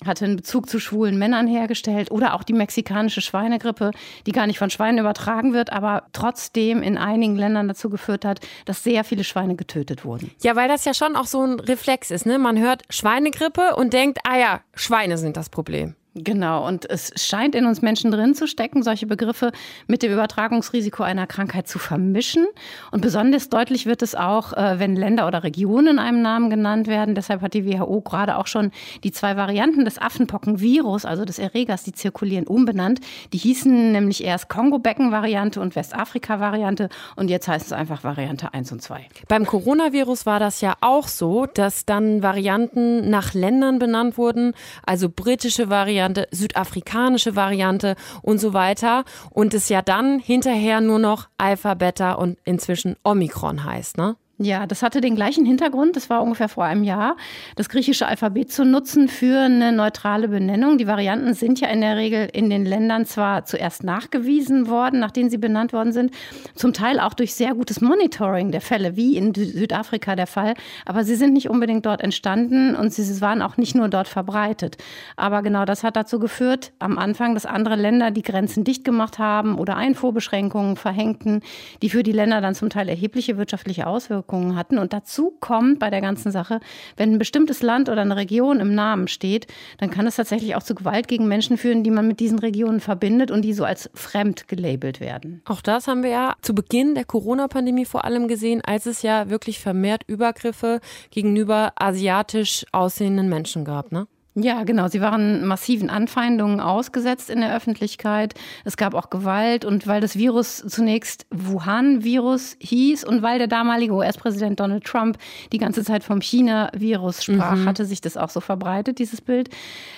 hatte 0.05 0.25
einen 0.25 0.35
Bezug 0.35 0.69
zu 0.69 0.79
schwulen 0.79 1.17
Männern 1.17 1.47
hergestellt 1.47 2.11
oder 2.11 2.33
auch 2.33 2.43
die 2.43 2.53
mexikanische 2.53 3.21
Schweinegrippe, 3.21 3.91
die 4.25 4.31
gar 4.31 4.47
nicht 4.47 4.59
von 4.59 4.69
Schweinen 4.69 4.99
übertragen 4.99 5.53
wird, 5.53 5.71
aber 5.71 6.03
trotzdem 6.13 6.81
in 6.81 6.97
einigen 6.97 7.35
Ländern 7.35 7.67
dazu 7.67 7.89
geführt 7.89 8.25
hat, 8.25 8.39
dass 8.65 8.83
sehr 8.83 9.03
viele 9.03 9.23
Schweine 9.23 9.55
getötet 9.55 10.05
wurden. 10.05 10.31
Ja, 10.41 10.55
weil 10.55 10.67
das 10.67 10.85
ja 10.85 10.93
schon 10.93 11.15
auch 11.15 11.27
so 11.27 11.41
ein 11.41 11.59
Reflex 11.59 12.11
ist. 12.11 12.25
Ne? 12.25 12.39
Man 12.39 12.59
hört 12.59 12.83
Schweinegrippe 12.89 13.75
und 13.75 13.93
denkt, 13.93 14.19
ah 14.23 14.37
ja, 14.37 14.61
Schweine 14.73 15.17
sind 15.17 15.37
das 15.37 15.49
Problem. 15.49 15.95
Genau, 16.17 16.65
und 16.65 16.89
es 16.89 17.11
scheint 17.17 17.55
in 17.55 17.65
uns 17.65 17.81
Menschen 17.81 18.09
drin 18.09 18.35
zu 18.35 18.47
stecken, 18.47 18.83
solche 18.83 19.05
Begriffe 19.05 19.51
mit 19.87 20.01
dem 20.01 20.13
Übertragungsrisiko 20.13 21.03
einer 21.03 21.27
Krankheit 21.27 21.67
zu 21.67 21.77
vermischen. 21.77 22.47
Und 22.91 23.01
besonders 23.01 23.49
deutlich 23.49 23.85
wird 23.85 24.01
es 24.01 24.15
auch, 24.15 24.53
äh, 24.53 24.79
wenn 24.79 24.95
Länder 24.95 25.27
oder 25.27 25.43
Regionen 25.43 25.99
einem 25.99 26.21
Namen 26.21 26.49
genannt 26.49 26.87
werden. 26.87 27.15
Deshalb 27.15 27.41
hat 27.41 27.53
die 27.53 27.65
WHO 27.65 27.99
gerade 27.99 28.37
auch 28.37 28.47
schon 28.47 28.71
die 29.03 29.11
zwei 29.11 29.35
Varianten 29.35 29.83
des 29.83 30.01
Affenpockenvirus, 30.01 31.03
also 31.03 31.25
des 31.25 31.37
Erregers, 31.37 31.83
die 31.83 31.91
zirkulieren, 31.91 32.47
umbenannt. 32.47 33.01
Die 33.33 33.37
hießen 33.37 33.91
nämlich 33.91 34.23
erst 34.23 34.47
Kongo-Becken-Variante 34.47 35.59
und 35.59 35.75
Westafrika-Variante 35.75 36.87
und 37.17 37.29
jetzt 37.29 37.49
heißt 37.49 37.65
es 37.65 37.73
einfach 37.73 38.05
Variante 38.05 38.53
1 38.53 38.71
und 38.71 38.81
2. 38.81 39.05
Beim 39.27 39.45
Coronavirus 39.45 40.25
war 40.25 40.39
das 40.39 40.61
ja 40.61 40.75
auch 40.79 41.09
so, 41.09 41.45
dass 41.45 41.85
dann 41.85 42.23
Varianten 42.23 43.09
nach 43.09 43.33
Ländern 43.33 43.79
benannt 43.79 44.17
wurden, 44.17 44.53
also 44.85 45.09
britische 45.09 45.69
Variante 45.69 46.04
Variante, 46.05 46.27
südafrikanische 46.31 47.35
Variante 47.35 47.95
und 48.21 48.37
so 48.39 48.53
weiter. 48.53 49.05
Und 49.31 49.53
es 49.53 49.69
ja 49.69 49.81
dann 49.81 50.19
hinterher 50.19 50.81
nur 50.81 50.99
noch 50.99 51.29
Alpha, 51.37 51.73
Beta 51.73 52.13
und 52.13 52.37
inzwischen 52.45 52.95
Omikron 53.03 53.63
heißt, 53.63 53.97
ne? 53.97 54.15
Ja, 54.37 54.67
das 54.67 54.83
hatte 54.83 54.99
den 54.99 55.15
gleichen 55.15 55.45
Hintergrund. 55.45 55.95
Das 55.95 56.09
war 56.09 56.21
ungefähr 56.21 56.49
vor 56.49 56.65
einem 56.65 56.83
Jahr, 56.83 57.15
das 57.55 57.69
griechische 57.69 58.05
Alphabet 58.05 58.51
zu 58.51 58.65
nutzen 58.65 59.07
für 59.07 59.39
eine 59.39 59.71
neutrale 59.71 60.27
Benennung. 60.27 60.77
Die 60.77 60.87
Varianten 60.87 61.33
sind 61.33 61.61
ja 61.61 61.69
in 61.69 61.79
der 61.79 61.95
Regel 61.95 62.27
in 62.33 62.49
den 62.49 62.65
Ländern 62.65 63.05
zwar 63.05 63.45
zuerst 63.45 63.85
nachgewiesen 63.85 64.67
worden, 64.67 64.99
nachdem 64.99 65.29
sie 65.29 65.37
benannt 65.37 65.71
worden 65.71 65.93
sind, 65.93 66.11
zum 66.53 66.73
Teil 66.73 66.99
auch 66.99 67.13
durch 67.13 67.33
sehr 67.33 67.55
gutes 67.55 67.79
Monitoring 67.79 68.51
der 68.51 68.59
Fälle, 68.59 68.97
wie 68.97 69.15
in 69.15 69.33
Südafrika 69.33 70.17
der 70.17 70.27
Fall. 70.27 70.55
Aber 70.85 71.05
sie 71.05 71.15
sind 71.15 71.31
nicht 71.31 71.49
unbedingt 71.49 71.85
dort 71.85 72.01
entstanden 72.01 72.75
und 72.75 72.91
sie 72.91 73.21
waren 73.21 73.41
auch 73.41 73.55
nicht 73.55 73.73
nur 73.73 73.87
dort 73.87 74.09
verbreitet. 74.09 74.75
Aber 75.15 75.43
genau 75.43 75.63
das 75.63 75.81
hat 75.81 75.95
dazu 75.95 76.19
geführt, 76.19 76.73
am 76.79 76.97
Anfang, 76.97 77.35
dass 77.35 77.45
andere 77.45 77.77
Länder 77.77 78.11
die 78.11 78.21
Grenzen 78.21 78.65
dicht 78.65 78.83
gemacht 78.83 79.17
haben 79.17 79.57
oder 79.57 79.77
Einfuhrbeschränkungen 79.77 80.75
verhängten, 80.75 81.39
die 81.81 81.89
für 81.89 82.03
die 82.03 82.11
Länder 82.11 82.41
dann 82.41 82.53
zum 82.53 82.69
Teil 82.69 82.89
erhebliche 82.89 83.37
wirtschaftliche 83.37 83.87
Auswirkungen 83.87 84.24
Auswirkungen 84.25 84.55
hatten. 84.55 84.77
Und 84.77 84.93
dazu 84.93 85.35
kommt 85.39 85.79
bei 85.79 85.89
der 85.89 86.01
ganzen 86.01 86.31
Sache, 86.31 86.59
wenn 86.97 87.13
ein 87.13 87.19
bestimmtes 87.19 87.61
Land 87.61 87.89
oder 87.89 88.01
eine 88.01 88.15
Region 88.15 88.59
im 88.59 88.73
Namen 88.73 89.07
steht, 89.07 89.47
dann 89.77 89.89
kann 89.89 90.07
es 90.07 90.15
tatsächlich 90.15 90.55
auch 90.55 90.63
zu 90.63 90.75
Gewalt 90.75 91.07
gegen 91.07 91.27
Menschen 91.27 91.57
führen, 91.57 91.83
die 91.83 91.91
man 91.91 92.07
mit 92.07 92.19
diesen 92.19 92.39
Regionen 92.39 92.79
verbindet 92.79 93.31
und 93.31 93.43
die 93.43 93.53
so 93.53 93.63
als 93.63 93.89
fremd 93.93 94.47
gelabelt 94.47 94.99
werden. 94.99 95.41
Auch 95.45 95.61
das 95.61 95.87
haben 95.87 96.03
wir 96.03 96.09
ja 96.09 96.33
zu 96.41 96.53
Beginn 96.53 96.95
der 96.95 97.05
Corona-Pandemie 97.05 97.85
vor 97.85 98.05
allem 98.05 98.27
gesehen, 98.27 98.61
als 98.65 98.85
es 98.85 99.01
ja 99.01 99.29
wirklich 99.29 99.59
vermehrt 99.59 100.03
Übergriffe 100.07 100.79
gegenüber 101.11 101.73
asiatisch 101.75 102.65
aussehenden 102.71 103.29
Menschen 103.29 103.65
gab. 103.65 103.91
Ne? 103.91 104.07
Ja, 104.37 104.65
genau. 104.65 104.89
Sie 104.89 104.99
waren 104.99 105.45
massiven 105.45 105.89
Anfeindungen 105.89 106.59
ausgesetzt 106.59 107.29
in 107.29 107.39
der 107.39 107.55
Öffentlichkeit. 107.55 108.33
Es 108.65 108.75
gab 108.75 108.93
auch 108.93 109.09
Gewalt 109.09 109.63
und 109.63 109.87
weil 109.87 110.01
das 110.01 110.17
Virus 110.17 110.57
zunächst 110.57 111.25
Wuhan-Virus 111.31 112.57
hieß 112.59 113.05
und 113.05 113.21
weil 113.21 113.37
der 113.37 113.47
damalige 113.47 113.93
US-Präsident 113.93 114.59
Donald 114.59 114.83
Trump 114.83 115.17
die 115.53 115.57
ganze 115.57 115.85
Zeit 115.85 116.03
vom 116.03 116.19
China-Virus 116.19 117.23
sprach, 117.23 117.55
mhm. 117.55 117.65
hatte 117.65 117.85
sich 117.85 118.01
das 118.01 118.17
auch 118.17 118.29
so 118.29 118.41
verbreitet, 118.41 118.99
dieses 118.99 119.21
Bild. 119.21 119.49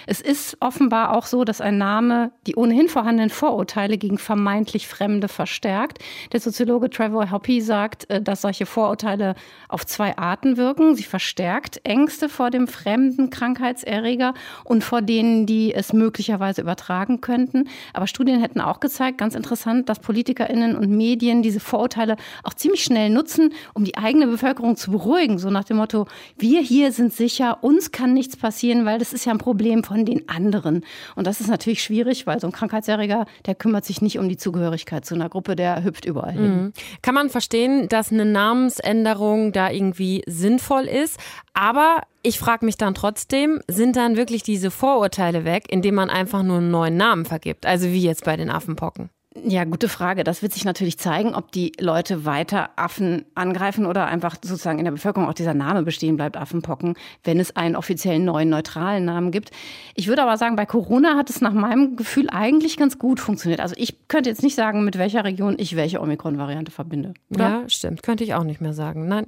Es 0.05 0.21
ist 0.21 0.57
offenbar 0.59 1.17
auch 1.17 1.25
so, 1.25 1.43
dass 1.43 1.59
ein 1.59 1.79
Name 1.79 2.31
die 2.45 2.55
ohnehin 2.55 2.89
vorhandenen 2.89 3.31
Vorurteile 3.31 3.97
gegen 3.97 4.19
vermeintlich 4.19 4.87
Fremde 4.87 5.29
verstärkt. 5.29 5.97
Der 6.31 6.41
Soziologe 6.41 6.91
Trevor 6.91 7.31
Hoppe 7.31 7.59
sagt, 7.59 8.07
äh, 8.11 8.21
dass 8.21 8.41
solche 8.41 8.67
Vorurteile 8.67 9.33
auf 9.67 9.83
zwei 9.83 10.15
Arten 10.15 10.57
wirken. 10.57 10.95
Sie 10.95 11.03
verstärkt 11.03 11.81
Ängste 11.83 12.29
vor 12.29 12.51
dem 12.51 12.67
fremden 12.67 13.31
Krankheitserreger 13.31 14.26
weniger 14.27 14.33
und 14.63 14.83
vor 14.83 15.01
denen, 15.01 15.45
die 15.45 15.73
es 15.73 15.93
möglicherweise 15.93 16.61
übertragen 16.61 17.21
könnten. 17.21 17.67
Aber 17.93 18.07
Studien 18.07 18.39
hätten 18.39 18.61
auch 18.61 18.79
gezeigt, 18.79 19.17
ganz 19.17 19.35
interessant, 19.35 19.89
dass 19.89 19.99
PolitikerInnen 19.99 20.75
und 20.75 20.89
Medien 20.89 21.41
diese 21.41 21.59
Vorurteile 21.59 22.15
auch 22.43 22.53
ziemlich 22.53 22.83
schnell 22.83 23.09
nutzen, 23.09 23.53
um 23.73 23.83
die 23.83 23.97
eigene 23.97 24.27
Bevölkerung 24.27 24.75
zu 24.75 24.91
beruhigen. 24.91 25.37
So 25.37 25.49
nach 25.49 25.63
dem 25.63 25.77
Motto, 25.77 26.07
wir 26.37 26.61
hier 26.61 26.91
sind 26.91 27.13
sicher, 27.13 27.63
uns 27.63 27.91
kann 27.91 28.13
nichts 28.13 28.37
passieren, 28.37 28.85
weil 28.85 28.99
das 28.99 29.13
ist 29.13 29.25
ja 29.25 29.31
ein 29.31 29.37
Problem 29.37 29.83
von 29.83 30.05
den 30.05 30.27
anderen. 30.29 30.83
Und 31.15 31.27
das 31.27 31.41
ist 31.41 31.47
natürlich 31.47 31.81
schwierig, 31.81 32.27
weil 32.27 32.39
so 32.39 32.47
ein 32.47 32.53
Krankheitserreger, 32.53 33.25
der 33.45 33.55
kümmert 33.55 33.85
sich 33.85 34.01
nicht 34.01 34.19
um 34.19 34.29
die 34.29 34.37
Zugehörigkeit 34.37 35.05
zu 35.05 35.15
einer 35.15 35.29
Gruppe, 35.29 35.55
der 35.55 35.83
hüpft 35.83 36.05
überall 36.05 36.33
hin. 36.33 36.63
Mhm. 36.63 36.73
Kann 37.01 37.15
man 37.15 37.29
verstehen, 37.29 37.87
dass 37.89 38.11
eine 38.11 38.25
Namensänderung 38.25 39.51
da 39.51 39.69
irgendwie 39.69 40.23
sinnvoll 40.27 40.83
ist, 40.83 41.19
aber 41.53 42.03
ich 42.27 42.39
frage 42.39 42.65
mich 42.65 42.75
dann 42.75 42.93
trotzdem, 42.93 43.61
sind 43.69 43.95
dann 43.95 44.17
wirklich 44.17 44.43
diese 44.43 44.69
Vorurteile 44.69 45.45
weg, 45.45 45.65
indem 45.69 45.95
man 45.95 46.09
einfach 46.09 46.43
nur 46.43 46.57
einen 46.57 46.71
neuen 46.71 46.97
Namen 46.97 47.25
vergibt? 47.25 47.65
Also 47.65 47.87
wie 47.87 48.01
jetzt 48.01 48.25
bei 48.25 48.35
den 48.35 48.49
Affenpocken. 48.49 49.09
Ja, 49.45 49.65
gute 49.65 49.87
Frage. 49.87 50.23
Das 50.23 50.41
wird 50.41 50.51
sich 50.51 50.65
natürlich 50.65 50.97
zeigen, 50.97 51.35
ob 51.35 51.51
die 51.51 51.71
Leute 51.79 52.25
weiter 52.25 52.71
Affen 52.75 53.25
angreifen 53.35 53.85
oder 53.85 54.07
einfach 54.07 54.35
sozusagen 54.41 54.79
in 54.79 54.85
der 54.85 54.91
Bevölkerung 54.91 55.29
auch 55.29 55.33
dieser 55.33 55.53
Name 55.53 55.83
bestehen 55.83 56.17
bleibt, 56.17 56.37
Affenpocken, 56.37 56.95
wenn 57.23 57.39
es 57.39 57.55
einen 57.55 57.75
offiziellen 57.75 58.25
neuen 58.25 58.49
neutralen 58.49 59.05
Namen 59.05 59.31
gibt. 59.31 59.51
Ich 59.95 60.07
würde 60.07 60.23
aber 60.23 60.37
sagen, 60.37 60.55
bei 60.55 60.65
Corona 60.65 61.15
hat 61.15 61.29
es 61.29 61.39
nach 61.39 61.53
meinem 61.53 61.95
Gefühl 61.95 62.29
eigentlich 62.29 62.77
ganz 62.77 62.97
gut 62.97 63.19
funktioniert. 63.19 63.61
Also 63.61 63.75
ich 63.77 64.07
könnte 64.07 64.29
jetzt 64.29 64.43
nicht 64.43 64.55
sagen, 64.55 64.83
mit 64.83 64.97
welcher 64.97 65.23
Region 65.23 65.55
ich 65.59 65.75
welche 65.75 66.01
Omikron-Variante 66.01 66.71
verbinde. 66.71 67.13
Oder? 67.29 67.61
Ja, 67.61 67.69
stimmt. 67.69 68.03
Könnte 68.03 68.23
ich 68.23 68.33
auch 68.33 68.43
nicht 68.43 68.59
mehr 68.59 68.73
sagen. 68.73 69.07
Nein. 69.07 69.27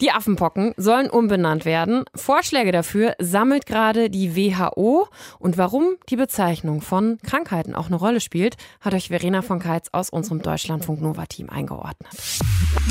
Die 0.00 0.10
Affenpocken 0.10 0.74
sollen 0.76 1.08
umbenannt 1.08 1.64
werden. 1.64 2.04
Vorschläge 2.14 2.70
dafür 2.70 3.14
sammelt 3.18 3.64
gerade 3.64 4.10
die 4.10 4.36
WHO. 4.36 5.08
Und 5.38 5.56
warum 5.56 5.96
die 6.10 6.16
Bezeichnung 6.16 6.82
von 6.82 7.18
Krankheiten 7.22 7.74
auch 7.74 7.86
eine 7.86 7.96
Rolle 7.96 8.20
spielt, 8.20 8.56
hat 8.80 8.92
euch 8.92 9.08
Verena 9.08 9.40
von 9.40 9.58
Keitz 9.58 9.88
aus 9.92 10.10
unserem 10.10 10.42
Deutschlandfunk 10.42 11.00
Nova 11.00 11.26
Team 11.26 11.48
eingeordnet. 11.48 12.10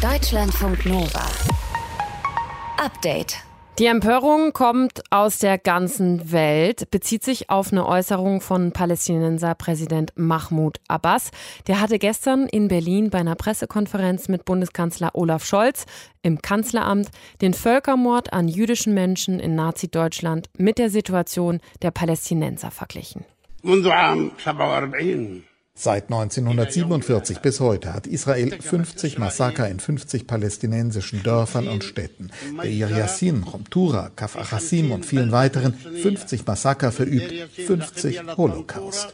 Deutschlandfunk 0.02 0.86
Nova. 0.86 1.26
Update. 2.84 3.38
Die 3.78 3.88
Empörung 3.88 4.54
kommt 4.54 5.04
aus 5.10 5.40
der 5.40 5.58
ganzen 5.58 6.32
Welt, 6.32 6.90
bezieht 6.92 7.26
sich 7.26 7.50
auf 7.50 7.74
eine 7.74 7.86
Äußerung 7.86 8.40
von 8.40 8.72
Palästinenser 8.72 9.54
Präsident 9.54 10.14
Mahmoud 10.16 10.80
Abbas. 10.88 11.32
Der 11.68 11.82
hatte 11.82 12.00
gestern 12.00 12.48
in 12.48 12.70
Berlin 12.70 13.10
bei 13.10 13.18
einer 13.18 13.36
Pressekonferenz 13.36 14.30
mit 14.30 14.46
Bundeskanzler 14.46 15.12
Olaf 15.14 15.44
Scholz 15.44 15.88
im 16.22 16.42
Kanzleramt 16.42 17.10
den 17.42 17.54
Völkermord 17.54 18.32
an 18.32 18.48
jüdischen 18.48 18.94
Menschen 18.94 19.42
in 19.42 19.56
Nazi-Deutschland 19.56 20.48
mit 20.58 20.78
der 20.78 20.90
Situation 20.90 21.60
der 21.82 21.92
Palästinenser 21.92 22.72
verglichen. 22.72 23.26
Seit 25.78 26.06
1947 26.06 27.40
bis 27.40 27.60
heute 27.60 27.94
hat 27.94 28.08
Israel 28.08 28.62
50 28.62 29.18
Massaker 29.18 29.68
in 29.68 29.82
50 29.82 30.26
palästinensischen 30.26 31.22
Dörfern 31.22 31.68
und 31.68 31.84
Städten. 31.84 32.32
Deir 32.64 32.90
Yassin, 32.90 33.44
Romtura, 33.44 34.10
Kaf 34.16 34.38
Achassim 34.38 34.94
und 34.94 35.06
vielen 35.06 35.34
weiteren 35.34 35.74
50 35.74 36.48
Massaker 36.48 36.94
verübt, 36.94 37.34
50 37.68 38.22
Holocaust. 38.38 39.14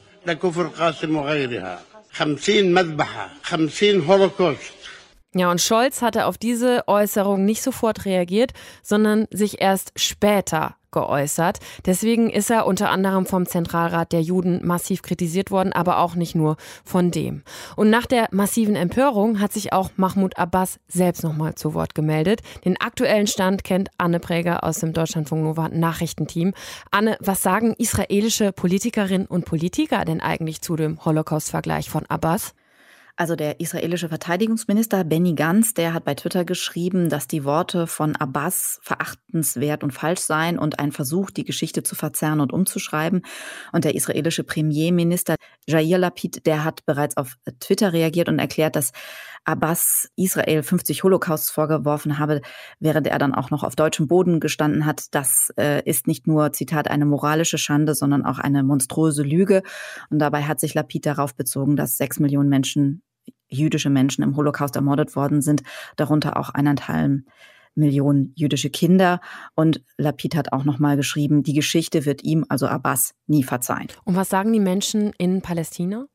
Ja, 5.34 5.50
und 5.50 5.62
Scholz 5.62 6.02
hatte 6.02 6.26
auf 6.26 6.38
diese 6.38 6.84
Äußerung 6.88 7.46
nicht 7.46 7.62
sofort 7.62 8.04
reagiert, 8.06 8.52
sondern 8.84 9.28
sich 9.32 9.62
erst 9.62 9.94
später 9.96 10.76
geäußert. 10.92 11.60
Deswegen 11.86 12.30
ist 12.30 12.52
er 12.52 12.68
unter 12.68 12.90
anderem 12.90 13.26
vom 13.26 13.46
Zentralrat 13.46 14.12
der 14.12 14.22
Juden 14.22 14.60
massiv 14.66 15.02
kritisiert 15.02 15.50
worden, 15.50 15.72
aber 15.72 16.00
auch 16.00 16.16
nicht 16.16 16.36
nur 16.36 16.58
von 16.84 17.12
dem. 17.12 17.44
Und 17.78 17.90
nach 17.90 18.06
der 18.06 18.28
massiven 18.32 18.76
Empörung 18.76 19.40
hat 19.40 19.54
sich 19.54 19.72
auch 19.72 19.92
Mahmoud 19.96 20.38
Abbas 20.38 20.80
selbst 20.90 21.24
nochmal 21.24 21.56
zu 21.56 21.74
Wort 21.74 21.96
gemeldet. 21.96 22.42
Den 22.66 22.80
aktuellen 22.80 23.28
Stand 23.28 23.64
kennt 23.64 23.90
Anne 23.98 24.20
Präger 24.20 24.66
aus 24.66 24.80
dem 24.80 24.92
Deutschlandfunk 24.92 25.44
Nova 25.44 25.70
Nachrichtenteam. 25.70 26.54
Anne, 26.92 27.16
was 27.22 27.42
sagen 27.42 27.74
israelische 27.78 28.52
Politikerinnen 28.52 29.28
und 29.28 29.46
Politiker 29.46 30.04
denn 30.04 30.20
eigentlich 30.20 30.62
zu 30.62 30.76
dem 30.76 31.04
Holocaust-Vergleich 31.06 31.90
von 31.90 32.06
Abbas? 32.08 32.54
Also 33.22 33.36
der 33.36 33.60
israelische 33.60 34.10
Verteidigungsminister 34.10 35.04
Benny 35.04 35.36
Gantz, 35.36 35.76
der 35.76 35.94
hat 35.94 36.06
bei 36.06 36.16
Twitter 36.16 36.44
geschrieben, 36.44 37.08
dass 37.08 37.28
die 37.28 37.44
Worte 37.44 37.86
von 37.86 38.16
Abbas 38.16 38.80
verachtenswert 38.82 39.84
und 39.84 39.92
falsch 39.92 40.22
seien 40.22 40.58
und 40.58 40.80
ein 40.80 40.92
Versuch, 40.92 41.30
die 41.30 41.44
Geschichte 41.44 41.84
zu 41.84 41.94
verzerren 41.94 42.40
und 42.40 42.52
umzuschreiben. 42.52 43.22
Und 43.74 43.86
der 43.86 43.94
israelische 43.94 44.44
Premierminister 44.44 45.36
Jair 45.68 46.00
Lapid, 46.00 46.48
der 46.48 46.64
hat 46.64 46.84
bereits 46.88 47.16
auf 47.16 47.36
Twitter 47.60 47.94
reagiert 47.94 48.28
und 48.28 48.40
erklärt, 48.40 48.76
dass 48.76 48.92
Abbas 49.44 50.10
Israel 50.16 50.64
50 50.64 51.04
Holocausts 51.04 51.52
vorgeworfen 51.52 52.18
habe, 52.18 52.42
während 52.80 53.06
er 53.06 53.20
dann 53.20 53.36
auch 53.36 53.52
noch 53.52 53.64
auf 53.64 53.76
deutschem 53.76 54.08
Boden 54.08 54.40
gestanden 54.40 54.86
hat. 54.86 55.06
Das 55.12 55.52
äh, 55.58 55.84
ist 55.88 56.08
nicht 56.08 56.26
nur, 56.26 56.54
Zitat, 56.54 56.90
eine 56.90 57.06
moralische 57.06 57.60
Schande, 57.60 57.94
sondern 57.94 58.26
auch 58.26 58.40
eine 58.40 58.64
monströse 58.64 59.22
Lüge. 59.24 59.62
Und 60.10 60.20
dabei 60.20 60.44
hat 60.44 60.60
sich 60.60 60.74
Lapid 60.74 61.06
darauf 61.06 61.36
bezogen, 61.36 61.76
dass 61.76 61.98
sechs 61.98 62.20
Millionen 62.20 62.50
Menschen, 62.50 63.04
jüdische 63.52 63.90
Menschen 63.90 64.24
im 64.24 64.36
Holocaust 64.36 64.76
ermordet 64.76 65.16
worden 65.16 65.42
sind, 65.42 65.62
darunter 65.98 66.38
auch 66.38 66.50
eineinhalb 66.50 67.22
Millionen 67.76 68.34
jüdische 68.36 68.70
Kinder. 68.70 69.22
Und 69.56 69.84
Lapid 69.98 70.36
hat 70.36 70.52
auch 70.54 70.64
nochmal 70.64 70.98
geschrieben, 70.98 71.44
die 71.44 71.54
Geschichte 71.54 72.06
wird 72.06 72.24
ihm, 72.24 72.46
also 72.50 72.68
Abbas, 72.68 73.14
nie 73.28 73.44
verzeihen. 73.44 73.88
Und 74.04 74.16
was 74.16 74.30
sagen 74.30 74.52
die 74.52 74.60
Menschen 74.60 75.14
in 75.18 75.42
Palästina? 75.42 76.06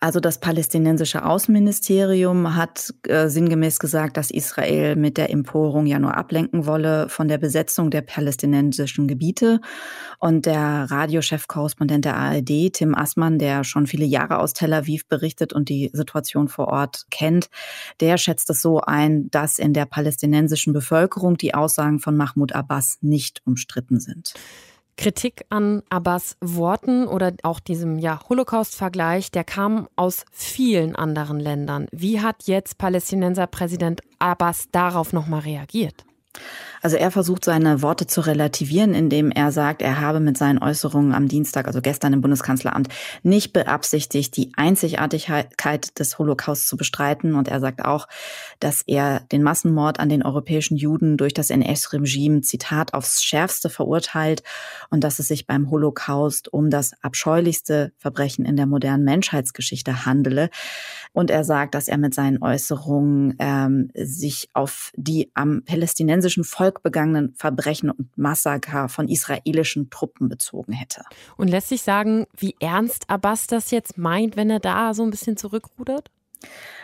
Also 0.00 0.20
das 0.20 0.38
palästinensische 0.38 1.24
Außenministerium 1.24 2.54
hat 2.54 2.94
äh, 3.08 3.28
sinngemäß 3.28 3.80
gesagt, 3.80 4.16
dass 4.16 4.30
Israel 4.30 4.94
mit 4.94 5.16
der 5.16 5.30
Emporung 5.30 5.86
ja 5.86 5.98
nur 5.98 6.16
ablenken 6.16 6.66
wolle 6.66 7.08
von 7.08 7.26
der 7.26 7.38
Besetzung 7.38 7.90
der 7.90 8.02
palästinensischen 8.02 9.08
Gebiete. 9.08 9.60
Und 10.20 10.46
der 10.46 10.86
Radiochefkorrespondent 10.88 12.04
der 12.04 12.16
ARD, 12.16 12.72
Tim 12.74 12.94
Assmann, 12.94 13.40
der 13.40 13.64
schon 13.64 13.88
viele 13.88 14.04
Jahre 14.04 14.38
aus 14.38 14.52
Tel 14.52 14.72
Aviv 14.72 15.08
berichtet 15.08 15.52
und 15.52 15.68
die 15.68 15.90
Situation 15.92 16.46
vor 16.46 16.68
Ort 16.68 17.06
kennt, 17.10 17.50
der 18.00 18.18
schätzt 18.18 18.50
es 18.50 18.62
so 18.62 18.80
ein, 18.80 19.28
dass 19.30 19.58
in 19.58 19.72
der 19.72 19.86
palästinensischen 19.86 20.72
Bevölkerung 20.72 21.38
die 21.38 21.54
Aussagen 21.54 21.98
von 21.98 22.16
Mahmoud 22.16 22.52
Abbas 22.52 22.98
nicht 23.00 23.42
umstritten 23.46 23.98
sind. 23.98 24.34
Kritik 24.98 25.44
an 25.48 25.84
Abbas 25.90 26.36
Worten 26.40 27.06
oder 27.06 27.32
auch 27.44 27.60
diesem 27.60 28.00
ja, 28.00 28.20
Holocaust-Vergleich, 28.28 29.30
der 29.30 29.44
kam 29.44 29.88
aus 29.94 30.24
vielen 30.32 30.96
anderen 30.96 31.38
Ländern. 31.38 31.86
Wie 31.92 32.20
hat 32.20 32.42
jetzt 32.46 32.78
Palästinenser 32.78 33.46
Präsident 33.46 34.00
Abbas 34.18 34.66
darauf 34.72 35.12
nochmal 35.12 35.40
reagiert? 35.40 36.04
Also 36.80 36.96
er 36.96 37.10
versucht 37.10 37.44
seine 37.44 37.82
Worte 37.82 38.06
zu 38.06 38.20
relativieren, 38.20 38.94
indem 38.94 39.30
er 39.30 39.52
sagt, 39.52 39.82
er 39.82 40.00
habe 40.00 40.20
mit 40.20 40.38
seinen 40.38 40.58
Äußerungen 40.58 41.14
am 41.14 41.28
Dienstag, 41.28 41.66
also 41.66 41.80
gestern 41.80 42.12
im 42.12 42.20
Bundeskanzleramt, 42.20 42.88
nicht 43.22 43.52
beabsichtigt, 43.52 44.36
die 44.36 44.52
Einzigartigkeit 44.56 45.98
des 45.98 46.18
Holocaust 46.18 46.68
zu 46.68 46.76
bestreiten. 46.76 47.34
Und 47.34 47.48
er 47.48 47.60
sagt 47.60 47.84
auch, 47.84 48.06
dass 48.60 48.82
er 48.86 49.20
den 49.32 49.42
Massenmord 49.42 50.00
an 50.00 50.08
den 50.08 50.22
europäischen 50.22 50.76
Juden 50.76 51.16
durch 51.16 51.34
das 51.34 51.50
NS-Regime, 51.50 52.42
Zitat, 52.42 52.94
aufs 52.94 53.22
Schärfste 53.22 53.70
verurteilt 53.70 54.42
und 54.90 55.04
dass 55.04 55.18
es 55.18 55.28
sich 55.28 55.46
beim 55.46 55.70
Holocaust 55.70 56.52
um 56.52 56.70
das 56.70 56.92
abscheulichste 57.02 57.92
Verbrechen 57.96 58.44
in 58.44 58.56
der 58.56 58.66
modernen 58.66 59.04
Menschheitsgeschichte 59.04 60.06
handele. 60.06 60.50
Und 61.12 61.30
er 61.30 61.44
sagt, 61.44 61.74
dass 61.74 61.88
er 61.88 61.98
mit 61.98 62.14
seinen 62.14 62.42
Äußerungen 62.42 63.34
ähm, 63.38 63.90
sich 63.94 64.48
auf 64.52 64.92
die 64.96 65.30
am 65.34 65.62
palästinensischen 65.64 66.27
Volk 66.44 66.82
begangenen 66.82 67.34
Verbrechen 67.34 67.90
und 67.90 68.16
Massaker 68.16 68.88
von 68.88 69.08
israelischen 69.08 69.90
Truppen 69.90 70.28
bezogen 70.28 70.72
hätte. 70.72 71.04
Und 71.36 71.48
lässt 71.48 71.68
sich 71.68 71.82
sagen, 71.82 72.26
wie 72.36 72.54
ernst 72.60 73.08
Abbas 73.08 73.46
das 73.46 73.70
jetzt 73.70 73.98
meint, 73.98 74.36
wenn 74.36 74.50
er 74.50 74.60
da 74.60 74.94
so 74.94 75.02
ein 75.02 75.10
bisschen 75.10 75.36
zurückrudert? 75.36 76.10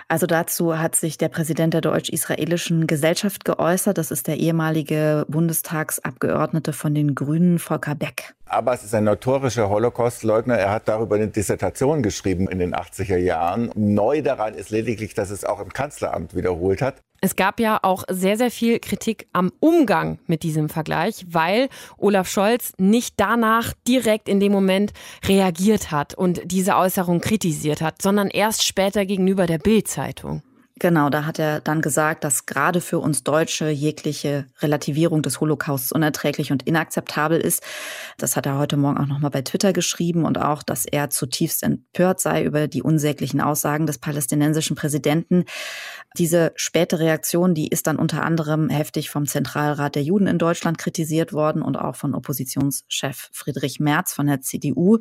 Also 0.09 0.27
dazu 0.27 0.79
hat 0.79 0.97
sich 0.97 1.19
der 1.19 1.29
Präsident 1.29 1.75
der 1.75 1.81
deutsch-israelischen 1.81 2.87
Gesellschaft 2.87 3.45
geäußert. 3.45 3.99
Das 3.99 4.11
ist 4.11 4.27
der 4.27 4.37
ehemalige 4.37 5.25
Bundestagsabgeordnete 5.29 6.73
von 6.73 6.95
den 6.95 7.15
Grünen, 7.15 7.59
Volker 7.59 7.95
Beck. 7.95 8.35
Abbas 8.47 8.85
ist 8.85 8.95
ein 8.95 9.05
notorischer 9.05 9.69
Holocaustleugner. 9.69 10.57
Er 10.57 10.71
hat 10.71 10.89
darüber 10.89 11.17
eine 11.17 11.29
Dissertation 11.29 12.03
geschrieben 12.03 12.49
in 12.49 12.59
den 12.59 12.75
80er 12.75 13.17
Jahren. 13.17 13.71
Neu 13.75 14.23
daran 14.23 14.55
ist 14.55 14.71
lediglich, 14.71 15.15
dass 15.15 15.31
es 15.31 15.45
auch 15.45 15.61
im 15.61 15.73
Kanzleramt 15.73 16.37
wiederholt 16.37 16.83
hat. 16.83 17.03
Es 17.25 17.37
gab 17.37 17.59
ja 17.59 17.79
auch 17.81 18.05
sehr, 18.11 18.37
sehr 18.37 18.51
viel 18.51 18.79
Kritik 18.81 19.29
am 19.33 19.51
Umgang 19.59 20.19
mit 20.27 20.43
diesem 20.43 20.69
Vergleich, 20.69 21.25
weil 21.27 21.71
Olaf 21.97 22.29
Scholz 22.29 22.75
nicht 22.77 23.15
danach 23.17 23.73
direkt 23.89 24.29
in 24.29 24.41
dem 24.41 24.53
Moment 24.53 24.93
reagiert 25.27 25.91
hat 25.91 26.13
und 26.13 26.43
diese 26.45 26.77
Äußerung 26.77 27.23
kritisiert 27.23 27.81
hat, 27.81 28.03
sondern 28.03 28.29
erst 28.29 28.63
später 28.67 29.07
gegenüber 29.07 29.47
der 29.47 29.57
Bild-Zeitung. 29.95 30.43
Genau, 30.81 31.09
da 31.09 31.25
hat 31.25 31.39
er 31.39 31.61
dann 31.61 31.83
gesagt, 31.83 32.25
dass 32.25 32.47
gerade 32.47 32.81
für 32.81 32.99
uns 32.99 33.23
Deutsche 33.23 33.69
jegliche 33.69 34.47
Relativierung 34.59 35.23
des 35.23 35.41
Holocausts 35.41 35.93
unerträglich 35.93 36.51
und 36.51 36.65
inakzeptabel 36.65 37.41
ist. 37.41 37.63
Das 38.19 38.37
hat 38.37 38.47
er 38.47 38.59
heute 38.59 38.77
Morgen 38.77 38.99
auch 38.99 39.07
nochmal 39.07 39.31
bei 39.31 39.43
Twitter 39.43 39.73
geschrieben 39.73 40.25
und 40.25 40.37
auch, 40.37 40.65
dass 40.65 40.85
er 40.85 41.11
zutiefst 41.11 41.63
empört 41.63 42.21
sei 42.21 42.43
über 42.43 42.67
die 42.67 42.83
unsäglichen 42.83 43.41
Aussagen 43.41 43.87
des 43.87 43.99
palästinensischen 43.99 44.75
Präsidenten. 44.75 45.45
Diese 46.19 46.53
späte 46.57 46.99
Reaktion, 46.99 47.55
die 47.55 47.69
ist 47.69 47.87
dann 47.87 47.97
unter 47.97 48.25
anderem 48.25 48.69
heftig 48.69 49.11
vom 49.11 49.27
Zentralrat 49.27 49.95
der 49.95 50.03
Juden 50.03 50.27
in 50.27 50.39
Deutschland 50.39 50.79
kritisiert 50.79 51.33
worden 51.33 51.63
und 51.63 51.77
auch 51.77 51.95
von 51.95 52.17
Oppositionschef 52.17 53.31
Friedrich 53.33 53.79
Merz 53.79 54.13
von 54.13 54.27
der 54.27 54.41
CDU. 54.41 54.99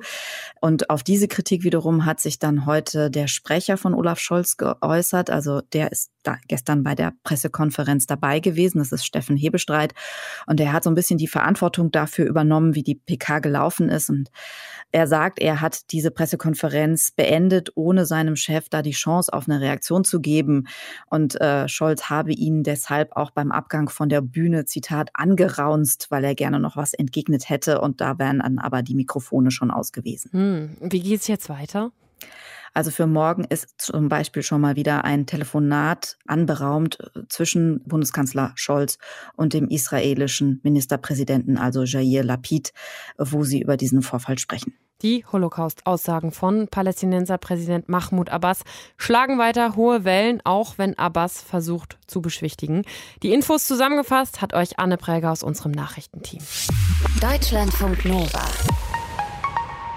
Und 0.61 0.91
auf 0.91 1.01
diese 1.01 1.27
Kritik 1.27 1.63
wiederum 1.63 2.05
hat 2.05 2.19
sich 2.19 2.37
dann 2.37 2.67
heute 2.67 3.09
der 3.09 3.27
Sprecher 3.27 3.77
von 3.77 3.95
Olaf 3.95 4.19
Scholz 4.19 4.57
geäußert. 4.57 5.31
Also 5.31 5.62
der 5.73 5.91
ist 5.91 6.11
da 6.23 6.37
gestern 6.47 6.83
bei 6.83 6.95
der 6.95 7.13
Pressekonferenz 7.23 8.07
dabei 8.07 8.39
gewesen. 8.39 8.79
Das 8.79 8.91
ist 8.91 9.05
Steffen 9.05 9.35
Hebestreit. 9.35 9.93
Und 10.47 10.59
er 10.59 10.71
hat 10.71 10.83
so 10.83 10.89
ein 10.89 10.95
bisschen 10.95 11.17
die 11.17 11.27
Verantwortung 11.27 11.91
dafür 11.91 12.25
übernommen, 12.25 12.75
wie 12.75 12.83
die 12.83 12.95
PK 12.95 13.39
gelaufen 13.39 13.89
ist. 13.89 14.09
Und 14.09 14.29
er 14.91 15.07
sagt, 15.07 15.39
er 15.39 15.59
hat 15.59 15.91
diese 15.91 16.11
Pressekonferenz 16.11 17.11
beendet, 17.11 17.71
ohne 17.75 18.05
seinem 18.05 18.35
Chef 18.35 18.69
da 18.69 18.81
die 18.81 18.91
Chance 18.91 19.33
auf 19.33 19.49
eine 19.49 19.59
Reaktion 19.59 20.03
zu 20.03 20.21
geben. 20.21 20.67
Und 21.09 21.39
äh, 21.41 21.67
Scholz 21.67 22.09
habe 22.09 22.31
ihn 22.31 22.63
deshalb 22.63 23.15
auch 23.15 23.31
beim 23.31 23.51
Abgang 23.51 23.89
von 23.89 24.07
der 24.07 24.21
Bühne, 24.21 24.65
Zitat, 24.65 25.09
angeraunzt, 25.13 26.07
weil 26.09 26.23
er 26.23 26.35
gerne 26.35 26.59
noch 26.59 26.77
was 26.77 26.93
entgegnet 26.93 27.49
hätte. 27.49 27.81
Und 27.81 27.99
da 27.99 28.17
wären 28.19 28.39
dann 28.39 28.63
aber 28.63 28.83
die 28.83 28.95
Mikrofone 28.95 29.51
schon 29.51 29.71
ausgewiesen. 29.71 30.31
Hm. 30.31 30.77
Wie 30.81 31.01
geht's 31.01 31.27
jetzt 31.27 31.49
weiter? 31.49 31.91
Also 32.73 32.91
für 32.91 33.07
morgen 33.07 33.43
ist 33.43 33.75
zum 33.77 34.09
Beispiel 34.09 34.43
schon 34.43 34.61
mal 34.61 34.75
wieder 34.75 35.05
ein 35.05 35.25
Telefonat 35.25 36.17
anberaumt 36.27 36.99
äh, 36.99 37.21
zwischen 37.29 37.83
Bundeskanzler 37.85 38.51
Scholz 38.55 38.97
und 39.35 39.53
dem 39.53 39.67
israelischen 39.67 40.59
Ministerpräsidenten, 40.63 41.57
also 41.57 41.83
Jair 41.83 42.23
Lapid, 42.23 42.73
wo 43.17 43.43
sie 43.43 43.61
über 43.61 43.77
diesen 43.77 44.01
Vorfall 44.01 44.39
sprechen. 44.39 44.73
Die 45.03 45.25
Holocaust-Aussagen 45.25 46.31
von 46.31 46.69
Palästinenser-Präsident 46.69 47.89
Mahmoud 47.89 48.29
Abbas 48.29 48.61
schlagen 48.95 49.37
weiter 49.37 49.75
hohe 49.75 50.05
Wellen, 50.05 50.39
auch 50.45 50.77
wenn 50.77 50.97
Abbas 50.97 51.41
versucht 51.41 51.97
zu 52.07 52.21
beschwichtigen. 52.21 52.83
Die 53.21 53.33
Infos 53.33 53.67
zusammengefasst 53.67 54.41
hat 54.41 54.53
euch 54.53 54.79
Anne 54.79 54.97
Präger 54.97 55.31
aus 55.31 55.43
unserem 55.43 55.73
Nachrichtenteam. 55.73 56.41
Deutschlandfunk 57.19 58.05
Nova. 58.05 58.45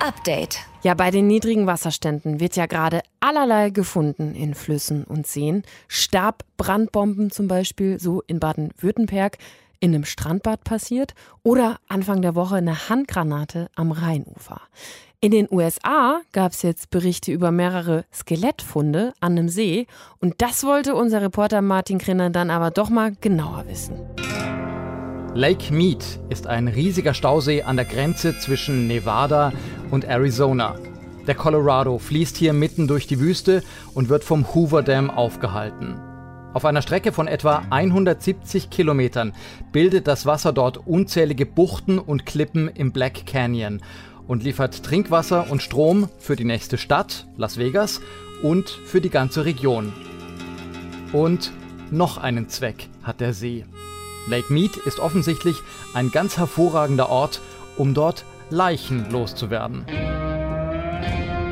Update. 0.07 0.61
Ja, 0.83 0.95
bei 0.95 1.11
den 1.11 1.27
niedrigen 1.27 1.67
Wasserständen 1.67 2.39
wird 2.39 2.55
ja 2.55 2.67
gerade 2.67 3.01
allerlei 3.19 3.71
gefunden 3.71 4.37
in 4.37 4.55
Flüssen 4.55 5.03
und 5.03 5.27
Seen. 5.27 5.65
Stabbrandbomben 5.89 7.33
zum 7.33 7.49
Beispiel, 7.49 7.99
so 7.99 8.23
in 8.29 8.39
Baden-Württemberg 8.39 9.37
in 9.81 9.93
einem 9.93 10.05
Strandbad 10.05 10.63
passiert 10.63 11.15
oder 11.43 11.81
Anfang 11.89 12.23
der 12.23 12.37
Woche 12.37 12.55
eine 12.55 12.89
Handgranate 12.89 13.69
am 13.75 13.91
Rheinufer. 13.91 14.61
In 15.21 15.33
den 15.33 15.49
USA 15.51 16.21
gab 16.31 16.53
es 16.53 16.63
jetzt 16.63 16.91
Berichte 16.91 17.33
über 17.33 17.51
mehrere 17.51 18.05
Skelettfunde 18.15 19.13
an 19.19 19.33
einem 19.33 19.49
See 19.49 19.89
und 20.21 20.35
das 20.39 20.63
wollte 20.63 20.95
unser 20.95 21.21
Reporter 21.21 21.63
Martin 21.63 21.99
Krenner 21.99 22.31
dann 22.31 22.51
aber 22.51 22.71
doch 22.71 22.91
mal 22.91 23.17
genauer 23.21 23.65
wissen. 23.67 23.99
Lake 25.37 25.71
Mead 25.71 26.03
ist 26.31 26.47
ein 26.47 26.67
riesiger 26.67 27.13
Stausee 27.13 27.61
an 27.61 27.77
der 27.77 27.85
Grenze 27.85 28.39
zwischen 28.39 28.87
Nevada 28.87 29.53
und 29.91 30.07
Arizona. 30.07 30.77
Der 31.27 31.35
Colorado 31.35 31.99
fließt 31.99 32.39
hier 32.39 32.55
mitten 32.55 32.89
durch 32.89 33.07
die 33.07 33.21
Wüste 33.21 33.63
und 33.93 34.09
wird 34.09 34.25
vom 34.25 34.55
Hoover 34.55 34.83
Dam 34.83 35.11
aufgehalten. 35.11 36.01
Auf 36.55 36.65
einer 36.65 36.81
Strecke 36.81 37.13
von 37.13 37.29
etwa 37.29 37.65
170 37.69 38.71
Kilometern 38.71 39.35
bildet 39.73 40.07
das 40.07 40.25
Wasser 40.25 40.55
dort 40.55 40.87
unzählige 40.87 41.45
Buchten 41.45 41.99
und 41.99 42.25
Klippen 42.25 42.69
im 42.69 42.93
Black 42.93 43.27
Canyon 43.27 43.83
und 44.27 44.43
liefert 44.43 44.85
Trinkwasser 44.85 45.51
und 45.51 45.63
Strom 45.63 46.09
für 46.17 46.37
die 46.37 46.47
nächste 46.47 46.79
Stadt, 46.79 47.27
Las 47.37 47.59
Vegas, 47.59 48.01
und 48.43 48.71
für 48.71 49.03
die 49.03 49.11
ganze 49.11 49.45
Region. 49.45 49.93
Und 51.13 51.53
noch 51.91 52.17
einen 52.17 52.49
Zweck 52.49 52.89
hat 53.03 53.21
der 53.21 53.35
See. 53.35 53.67
Lake 54.27 54.53
Mead 54.53 54.77
ist 54.77 54.99
offensichtlich 54.99 55.57
ein 55.95 56.11
ganz 56.11 56.37
hervorragender 56.39 57.09
Ort, 57.09 57.41
um 57.77 57.95
dort 57.95 58.25
Leichen 58.51 59.11
loszuwerden. 59.11 59.85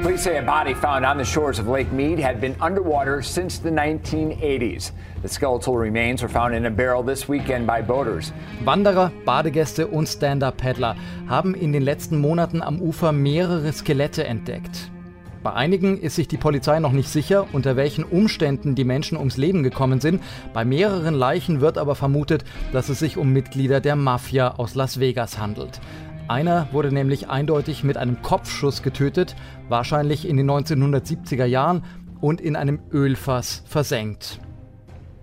Police 0.02 0.24
say 0.24 0.36
a 0.36 0.42
body 0.42 0.74
found 0.74 1.06
on 1.06 1.16
the 1.16 1.24
shores 1.24 1.58
of 1.58 1.66
Lake 1.66 1.90
Mead 1.90 2.18
had 2.18 2.38
been 2.38 2.54
underwater 2.60 3.22
since 3.22 3.58
the 3.58 3.70
1980s. 3.70 4.92
The 5.22 5.28
skeletal 5.28 5.78
remains 5.78 6.20
were 6.20 6.28
found 6.28 6.54
in 6.54 6.66
a 6.66 6.70
barrel 6.70 7.02
this 7.02 7.26
weekend 7.26 7.66
by 7.66 7.80
boaters. 7.80 8.30
Wanderer, 8.64 9.10
Badegäste 9.24 9.86
und 9.86 10.06
Stand-Up-Paddler 10.06 10.96
haben 11.26 11.54
in 11.54 11.72
den 11.72 11.82
letzten 11.82 12.18
Monaten 12.18 12.60
am 12.60 12.82
Ufer 12.82 13.12
mehrere 13.12 13.72
Skelette 13.72 14.24
entdeckt. 14.24 14.90
Bei 15.44 15.52
einigen 15.52 16.00
ist 16.00 16.16
sich 16.16 16.26
die 16.26 16.38
Polizei 16.38 16.80
noch 16.80 16.92
nicht 16.92 17.10
sicher, 17.10 17.46
unter 17.52 17.76
welchen 17.76 18.02
Umständen 18.02 18.74
die 18.74 18.84
Menschen 18.84 19.18
ums 19.18 19.36
Leben 19.36 19.62
gekommen 19.62 20.00
sind. 20.00 20.22
Bei 20.54 20.64
mehreren 20.64 21.12
Leichen 21.12 21.60
wird 21.60 21.76
aber 21.76 21.94
vermutet, 21.94 22.44
dass 22.72 22.88
es 22.88 22.98
sich 22.98 23.18
um 23.18 23.30
Mitglieder 23.30 23.82
der 23.82 23.94
Mafia 23.94 24.54
aus 24.54 24.74
Las 24.74 25.00
Vegas 25.00 25.38
handelt. 25.38 25.82
Einer 26.28 26.68
wurde 26.72 26.92
nämlich 26.92 27.28
eindeutig 27.28 27.84
mit 27.84 27.98
einem 27.98 28.22
Kopfschuss 28.22 28.82
getötet, 28.82 29.36
wahrscheinlich 29.68 30.26
in 30.26 30.38
den 30.38 30.50
1970er 30.50 31.44
Jahren 31.44 31.84
und 32.22 32.40
in 32.40 32.56
einem 32.56 32.80
Ölfass 32.90 33.64
versenkt. 33.66 34.40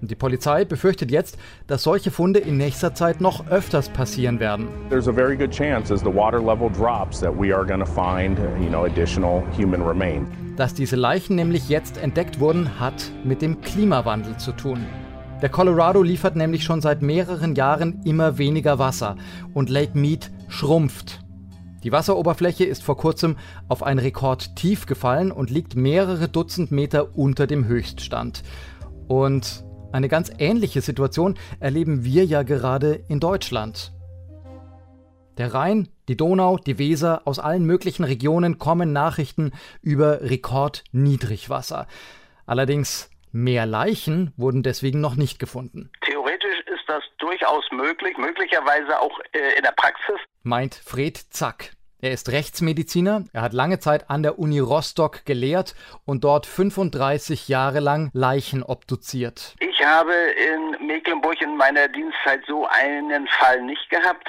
Die 0.04 0.16
Polizei 0.16 0.66
befürchtet 0.66 1.12
jetzt, 1.12 1.38
dass 1.68 1.84
solche 1.84 2.10
Funde 2.10 2.40
in 2.40 2.58
nächster 2.58 2.96
Zeit 2.96 3.22
noch 3.22 3.48
öfters 3.48 3.90
passieren 3.90 4.40
werden. 4.40 4.68
There's 4.90 5.08
a 5.08 5.14
very 5.14 5.38
good 5.38 5.52
chance 5.52 5.94
as 5.94 6.00
the 6.00 6.08
water 6.08 6.40
level 6.40 6.72
drops 6.72 7.20
that 7.20 7.32
we 7.40 7.56
are 7.56 7.64
going 7.64 7.80
to 7.80 7.86
find, 7.86 8.40
you 8.60 8.70
know, 8.70 8.86
additional 8.86 9.44
human 9.56 9.84
remains. 9.84 10.28
Dass 10.58 10.74
diese 10.74 10.96
Leichen 10.96 11.36
nämlich 11.36 11.70
jetzt 11.70 12.00
entdeckt 12.00 12.40
wurden, 12.40 12.80
hat 12.80 13.12
mit 13.24 13.44
dem 13.44 13.62
Klimawandel 13.62 14.38
zu 14.38 14.54
tun. 14.54 14.86
Der 15.44 15.50
Colorado 15.50 16.02
liefert 16.02 16.36
nämlich 16.36 16.64
schon 16.64 16.82
seit 16.82 17.04
mehreren 17.04 17.54
Jahren 17.54 18.02
immer 18.04 18.40
weniger 18.40 18.80
Wasser 18.80 19.18
und 19.54 19.70
Lake 19.70 19.98
Mead 19.98 20.32
schrumpft. 20.48 21.20
Die 21.84 21.92
Wasseroberfläche 21.92 22.64
ist 22.64 22.84
vor 22.84 22.98
kurzem 22.98 23.38
auf 23.68 23.84
ein 23.84 24.00
Rekordtief 24.00 24.88
gefallen 24.88 25.32
und 25.32 25.52
liegt 25.52 25.76
mehrere 25.76 26.28
Dutzend 26.28 26.72
Meter 26.72 27.18
unter 27.18 27.48
dem 27.48 27.66
Höchststand. 27.66 28.44
Und 29.08 29.64
eine 29.92 30.08
ganz 30.08 30.32
ähnliche 30.40 30.82
Situation 30.82 31.38
erleben 31.60 32.04
wir 32.06 32.26
ja 32.26 32.44
gerade 32.44 33.04
in 33.10 33.20
Deutschland. 33.20 33.92
Der 35.38 35.54
Rhein, 35.54 35.88
die 36.08 36.18
Donau, 36.18 36.58
die 36.58 36.78
Weser, 36.78 37.22
aus 37.26 37.40
allen 37.40 37.66
möglichen 37.66 38.04
Regionen 38.04 38.58
kommen 38.58 38.94
Nachrichten 38.94 39.52
über 39.82 40.22
Rekordniedrigwasser. 40.22 41.88
Allerdings 42.46 43.10
mehr 43.32 43.66
Leichen 43.66 44.34
wurden 44.38 44.62
deswegen 44.62 45.02
noch 45.02 45.16
nicht 45.16 45.40
gefunden. 45.40 45.90
Theoretisch 46.06 46.60
ist 46.68 46.84
das 46.88 47.04
durchaus 47.18 47.64
möglich, 47.72 48.18
möglicherweise 48.18 49.00
auch 49.00 49.20
äh, 49.32 49.58
in 49.58 49.64
der 49.64 49.72
Praxis. 49.72 50.18
Meint 50.44 50.76
Fred 50.76 51.18
Zack. 51.18 51.72
Er 52.04 52.14
ist 52.14 52.32
Rechtsmediziner, 52.32 53.26
er 53.32 53.42
hat 53.44 53.54
lange 53.54 53.78
Zeit 53.78 54.10
an 54.10 54.24
der 54.24 54.40
Uni 54.40 54.58
Rostock 54.58 55.24
gelehrt 55.24 55.76
und 56.04 56.24
dort 56.24 56.48
35 56.48 57.48
Jahre 57.48 57.80
lang 57.80 58.10
Leichen 58.14 58.64
obduziert. 58.64 59.56
Ich 59.60 59.86
habe 59.86 60.12
in 60.12 60.88
Mecklenburg 60.88 61.40
in 61.44 61.56
meiner 61.58 61.88
Dienstzeit 61.90 62.42
so 62.48 62.68
einen 62.68 63.28
Fall 63.28 63.62
nicht 63.62 63.88
gehabt, 63.92 64.28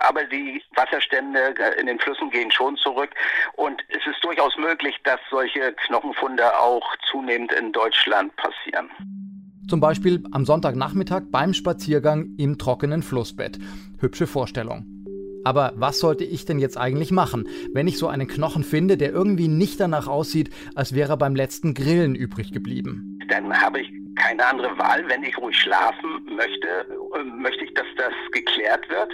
aber 0.00 0.24
die 0.24 0.62
Wasserstände 0.74 1.54
in 1.80 1.86
den 1.86 1.98
Flüssen 1.98 2.28
gehen 2.28 2.50
schon 2.50 2.76
zurück 2.76 3.14
und 3.54 3.82
es 3.88 4.06
ist 4.06 4.22
durchaus 4.22 4.54
möglich, 4.58 4.94
dass 5.04 5.20
solche 5.30 5.72
Knochenfunde 5.86 6.58
auch 6.58 6.94
zunehmend 7.10 7.52
in 7.52 7.72
Deutschland 7.72 8.36
passieren. 8.36 8.90
Zum 9.70 9.80
Beispiel 9.80 10.22
am 10.32 10.44
Sonntagnachmittag 10.44 11.22
beim 11.30 11.54
Spaziergang 11.54 12.34
im 12.36 12.58
trockenen 12.58 13.02
Flussbett. 13.02 13.58
Hübsche 13.98 14.26
Vorstellung. 14.26 14.93
Aber 15.44 15.72
was 15.76 15.98
sollte 15.98 16.24
ich 16.24 16.44
denn 16.44 16.58
jetzt 16.58 16.76
eigentlich 16.76 17.10
machen, 17.10 17.48
wenn 17.72 17.86
ich 17.86 17.98
so 17.98 18.08
einen 18.08 18.26
Knochen 18.26 18.64
finde, 18.64 18.96
der 18.96 19.12
irgendwie 19.12 19.48
nicht 19.48 19.78
danach 19.80 20.08
aussieht, 20.08 20.50
als 20.74 20.94
wäre 20.94 21.12
er 21.12 21.16
beim 21.16 21.34
letzten 21.36 21.74
Grillen 21.74 22.14
übrig 22.14 22.52
geblieben? 22.52 23.18
Dann 23.28 23.52
habe 23.60 23.80
ich 23.80 23.90
keine 24.16 24.46
andere 24.46 24.76
Wahl. 24.78 25.04
Wenn 25.08 25.22
ich 25.22 25.36
ruhig 25.38 25.56
schlafen 25.56 26.24
möchte, 26.36 26.68
äh, 26.68 27.24
möchte 27.24 27.64
ich, 27.64 27.74
dass 27.74 27.86
das 27.96 28.12
geklärt 28.32 28.88
wird. 28.88 29.12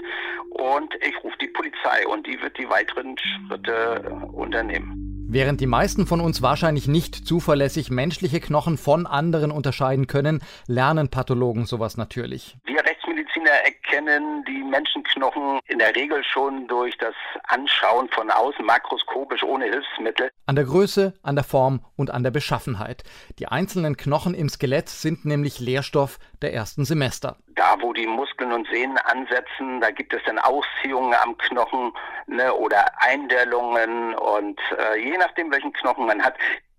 Und 0.51 0.95
ich 1.07 1.15
rufe 1.25 1.37
die 1.41 1.49
Polizei 1.49 2.07
und 2.07 2.27
die 2.27 2.41
wird 2.41 2.57
die 2.59 2.69
weiteren 2.69 3.17
Schritte 3.19 4.03
unternehmen. 4.33 5.27
Während 5.33 5.61
die 5.61 5.69
meisten 5.69 6.07
von 6.07 6.21
uns 6.21 6.43
wahrscheinlich 6.43 6.89
nicht 6.89 7.15
zuverlässig 7.15 7.91
menschliche 7.91 8.41
Knochen 8.41 8.77
von 8.77 9.07
anderen 9.07 9.53
unterscheiden 9.53 10.09
können, 10.09 10.41
lernen 10.67 11.09
Pathologen 11.09 11.67
sowas 11.67 11.97
natürlich. 11.97 12.57
Wir 12.65 12.85
Rechtsmediziner 13.31 13.51
erkennen 13.65 14.45
die 14.45 14.63
Menschenknochen 14.63 15.61
in 15.67 15.79
der 15.79 15.95
Regel 15.95 16.23
schon 16.25 16.67
durch 16.67 16.97
das 16.99 17.15
Anschauen 17.49 18.09
von 18.09 18.31
außen, 18.31 18.65
makroskopisch 18.65 19.43
ohne 19.43 19.65
Hilfsmittel. 19.67 20.31
An 20.47 20.57
der 20.57 20.65
Größe, 20.65 21.15
an 21.23 21.35
der 21.35 21.45
Form 21.45 21.85
und 21.97 22.11
an 22.11 22.23
der 22.23 22.31
Beschaffenheit. 22.31 23.05
Die 23.39 23.47
einzelnen 23.47 23.97
Knochen 23.97 24.35
im 24.35 24.49
Skelett 24.49 24.89
sind 24.89 25.25
nämlich 25.25 25.61
Lehrstoff 25.61 26.19
der 26.43 26.53
ersten 26.55 26.85
Semester. 26.85 27.37
Da, 27.55 27.77
wo 27.81 27.93
die 27.93 28.07
Muskeln 28.07 28.53
und 28.53 28.67
Sehnen 28.69 28.99
ansetzen, 28.99 29.81
da 29.81 29.91
gibt 29.91 30.13
es 30.13 30.23
dann 30.25 30.39
Ausziehungen 30.39 31.15
am 31.23 31.37
Knochen 31.39 31.93
ne, 32.27 32.53
oder 32.55 32.85
Eindellungen 33.03 34.15
und 34.15 34.61
äh, 34.79 34.99
je 34.99 35.17
nachdem, 35.19 35.51
welchen 35.51 35.73
Knochen 35.73 36.07
man 36.07 36.23
hat, 36.23 36.35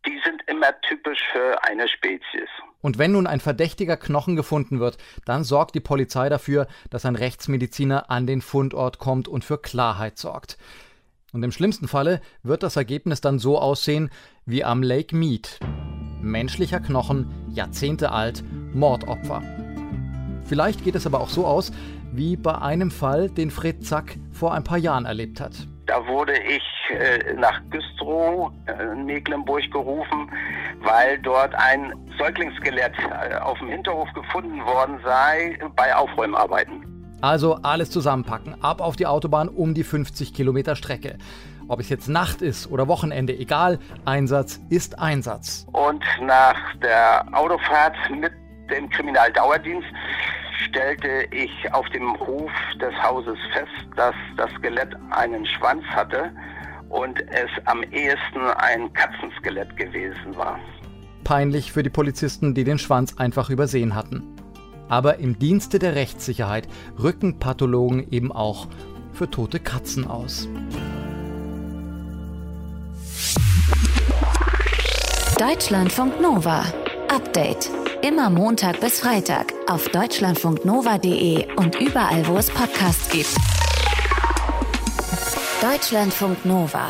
die 0.05 0.19
sind 0.25 0.41
immer 0.47 0.79
typisch 0.81 1.21
für 1.31 1.63
eine 1.63 1.87
Spezies. 1.87 2.49
Und 2.81 2.97
wenn 2.97 3.11
nun 3.11 3.27
ein 3.27 3.39
verdächtiger 3.39 3.97
Knochen 3.97 4.35
gefunden 4.35 4.79
wird, 4.79 4.97
dann 5.25 5.43
sorgt 5.43 5.75
die 5.75 5.79
Polizei 5.79 6.29
dafür, 6.29 6.67
dass 6.89 7.05
ein 7.05 7.15
Rechtsmediziner 7.15 8.09
an 8.09 8.27
den 8.27 8.41
Fundort 8.41 8.97
kommt 8.97 9.27
und 9.27 9.45
für 9.45 9.57
Klarheit 9.57 10.17
sorgt. 10.17 10.57
Und 11.33 11.43
im 11.43 11.51
schlimmsten 11.51 11.87
Falle 11.87 12.21
wird 12.43 12.63
das 12.63 12.75
Ergebnis 12.75 13.21
dann 13.21 13.39
so 13.39 13.57
aussehen 13.59 14.09
wie 14.45 14.63
am 14.63 14.83
Lake 14.83 15.15
Mead. 15.15 15.59
Menschlicher 16.21 16.79
Knochen, 16.79 17.27
Jahrzehnte 17.53 18.11
alt, 18.11 18.43
Mordopfer. 18.73 19.41
Vielleicht 20.43 20.83
geht 20.83 20.95
es 20.95 21.05
aber 21.05 21.21
auch 21.21 21.29
so 21.29 21.45
aus, 21.45 21.71
wie 22.11 22.35
bei 22.35 22.57
einem 22.57 22.91
Fall, 22.91 23.29
den 23.29 23.51
Fred 23.51 23.85
Zack 23.85 24.17
vor 24.31 24.53
ein 24.53 24.65
paar 24.65 24.77
Jahren 24.77 25.05
erlebt 25.05 25.39
hat. 25.39 25.67
Da 25.91 26.07
wurde 26.07 26.31
ich 26.41 26.63
äh, 26.89 27.33
nach 27.33 27.59
Güstrow 27.69 28.53
äh, 28.65 28.93
in 28.93 29.03
Mecklenburg 29.05 29.69
gerufen, 29.73 30.31
weil 30.79 31.19
dort 31.19 31.53
ein 31.53 31.93
Säuglingsskelett 32.17 32.93
äh, 32.97 33.35
auf 33.35 33.59
dem 33.59 33.67
Hinterhof 33.67 34.07
gefunden 34.13 34.63
worden 34.65 35.01
sei 35.03 35.59
bei 35.75 35.93
Aufräumarbeiten. 35.93 37.19
Also 37.19 37.55
alles 37.55 37.91
zusammenpacken, 37.91 38.55
ab 38.63 38.79
auf 38.79 38.95
die 38.95 39.05
Autobahn 39.05 39.49
um 39.49 39.73
die 39.73 39.83
50 39.83 40.33
Kilometer 40.33 40.77
Strecke. 40.77 41.17
Ob 41.67 41.81
es 41.81 41.89
jetzt 41.89 42.07
Nacht 42.07 42.41
ist 42.41 42.71
oder 42.71 42.87
Wochenende, 42.87 43.37
egal, 43.37 43.77
Einsatz 44.05 44.61
ist 44.69 44.97
Einsatz. 44.97 45.67
Und 45.73 46.05
nach 46.21 46.55
der 46.81 47.25
Autofahrt 47.33 47.97
mit 48.09 48.31
dem 48.69 48.89
Kriminaldauerdienst 48.89 49.89
stellte 50.67 51.27
ich 51.31 51.51
auf 51.73 51.87
dem 51.89 52.17
Hof 52.19 52.51
des 52.79 52.93
Hauses 53.01 53.37
fest, 53.53 53.71
dass 53.95 54.15
das 54.37 54.51
Skelett 54.57 54.95
einen 55.11 55.45
Schwanz 55.45 55.83
hatte 55.85 56.31
und 56.89 57.19
es 57.29 57.49
am 57.65 57.83
ehesten 57.83 58.41
ein 58.57 58.91
Katzenskelett 58.93 59.75
gewesen 59.77 60.35
war. 60.35 60.59
Peinlich 61.23 61.71
für 61.71 61.83
die 61.83 61.89
Polizisten, 61.89 62.53
die 62.53 62.63
den 62.63 62.77
Schwanz 62.77 63.17
einfach 63.17 63.49
übersehen 63.49 63.95
hatten. 63.95 64.23
Aber 64.89 65.19
im 65.19 65.39
Dienste 65.39 65.79
der 65.79 65.95
Rechtssicherheit 65.95 66.67
rücken 67.01 67.39
Pathologen 67.39 68.11
eben 68.11 68.31
auch 68.31 68.67
für 69.13 69.29
tote 69.29 69.59
Katzen 69.59 70.07
aus. 70.07 70.49
Deutschlandfunk 75.39 76.19
Nova. 76.21 76.65
Update. 77.07 77.69
Immer 78.03 78.29
Montag 78.29 78.79
bis 78.79 78.99
Freitag 78.99 79.60
auf 79.71 79.87
deutschlandfunknova.de 79.87 81.55
und 81.55 81.79
überall, 81.79 82.27
wo 82.27 82.37
es 82.37 82.49
Podcasts 82.49 83.09
gibt. 83.09 83.33
Deutschlandfunk 85.61 86.43
Nova. 86.45 86.89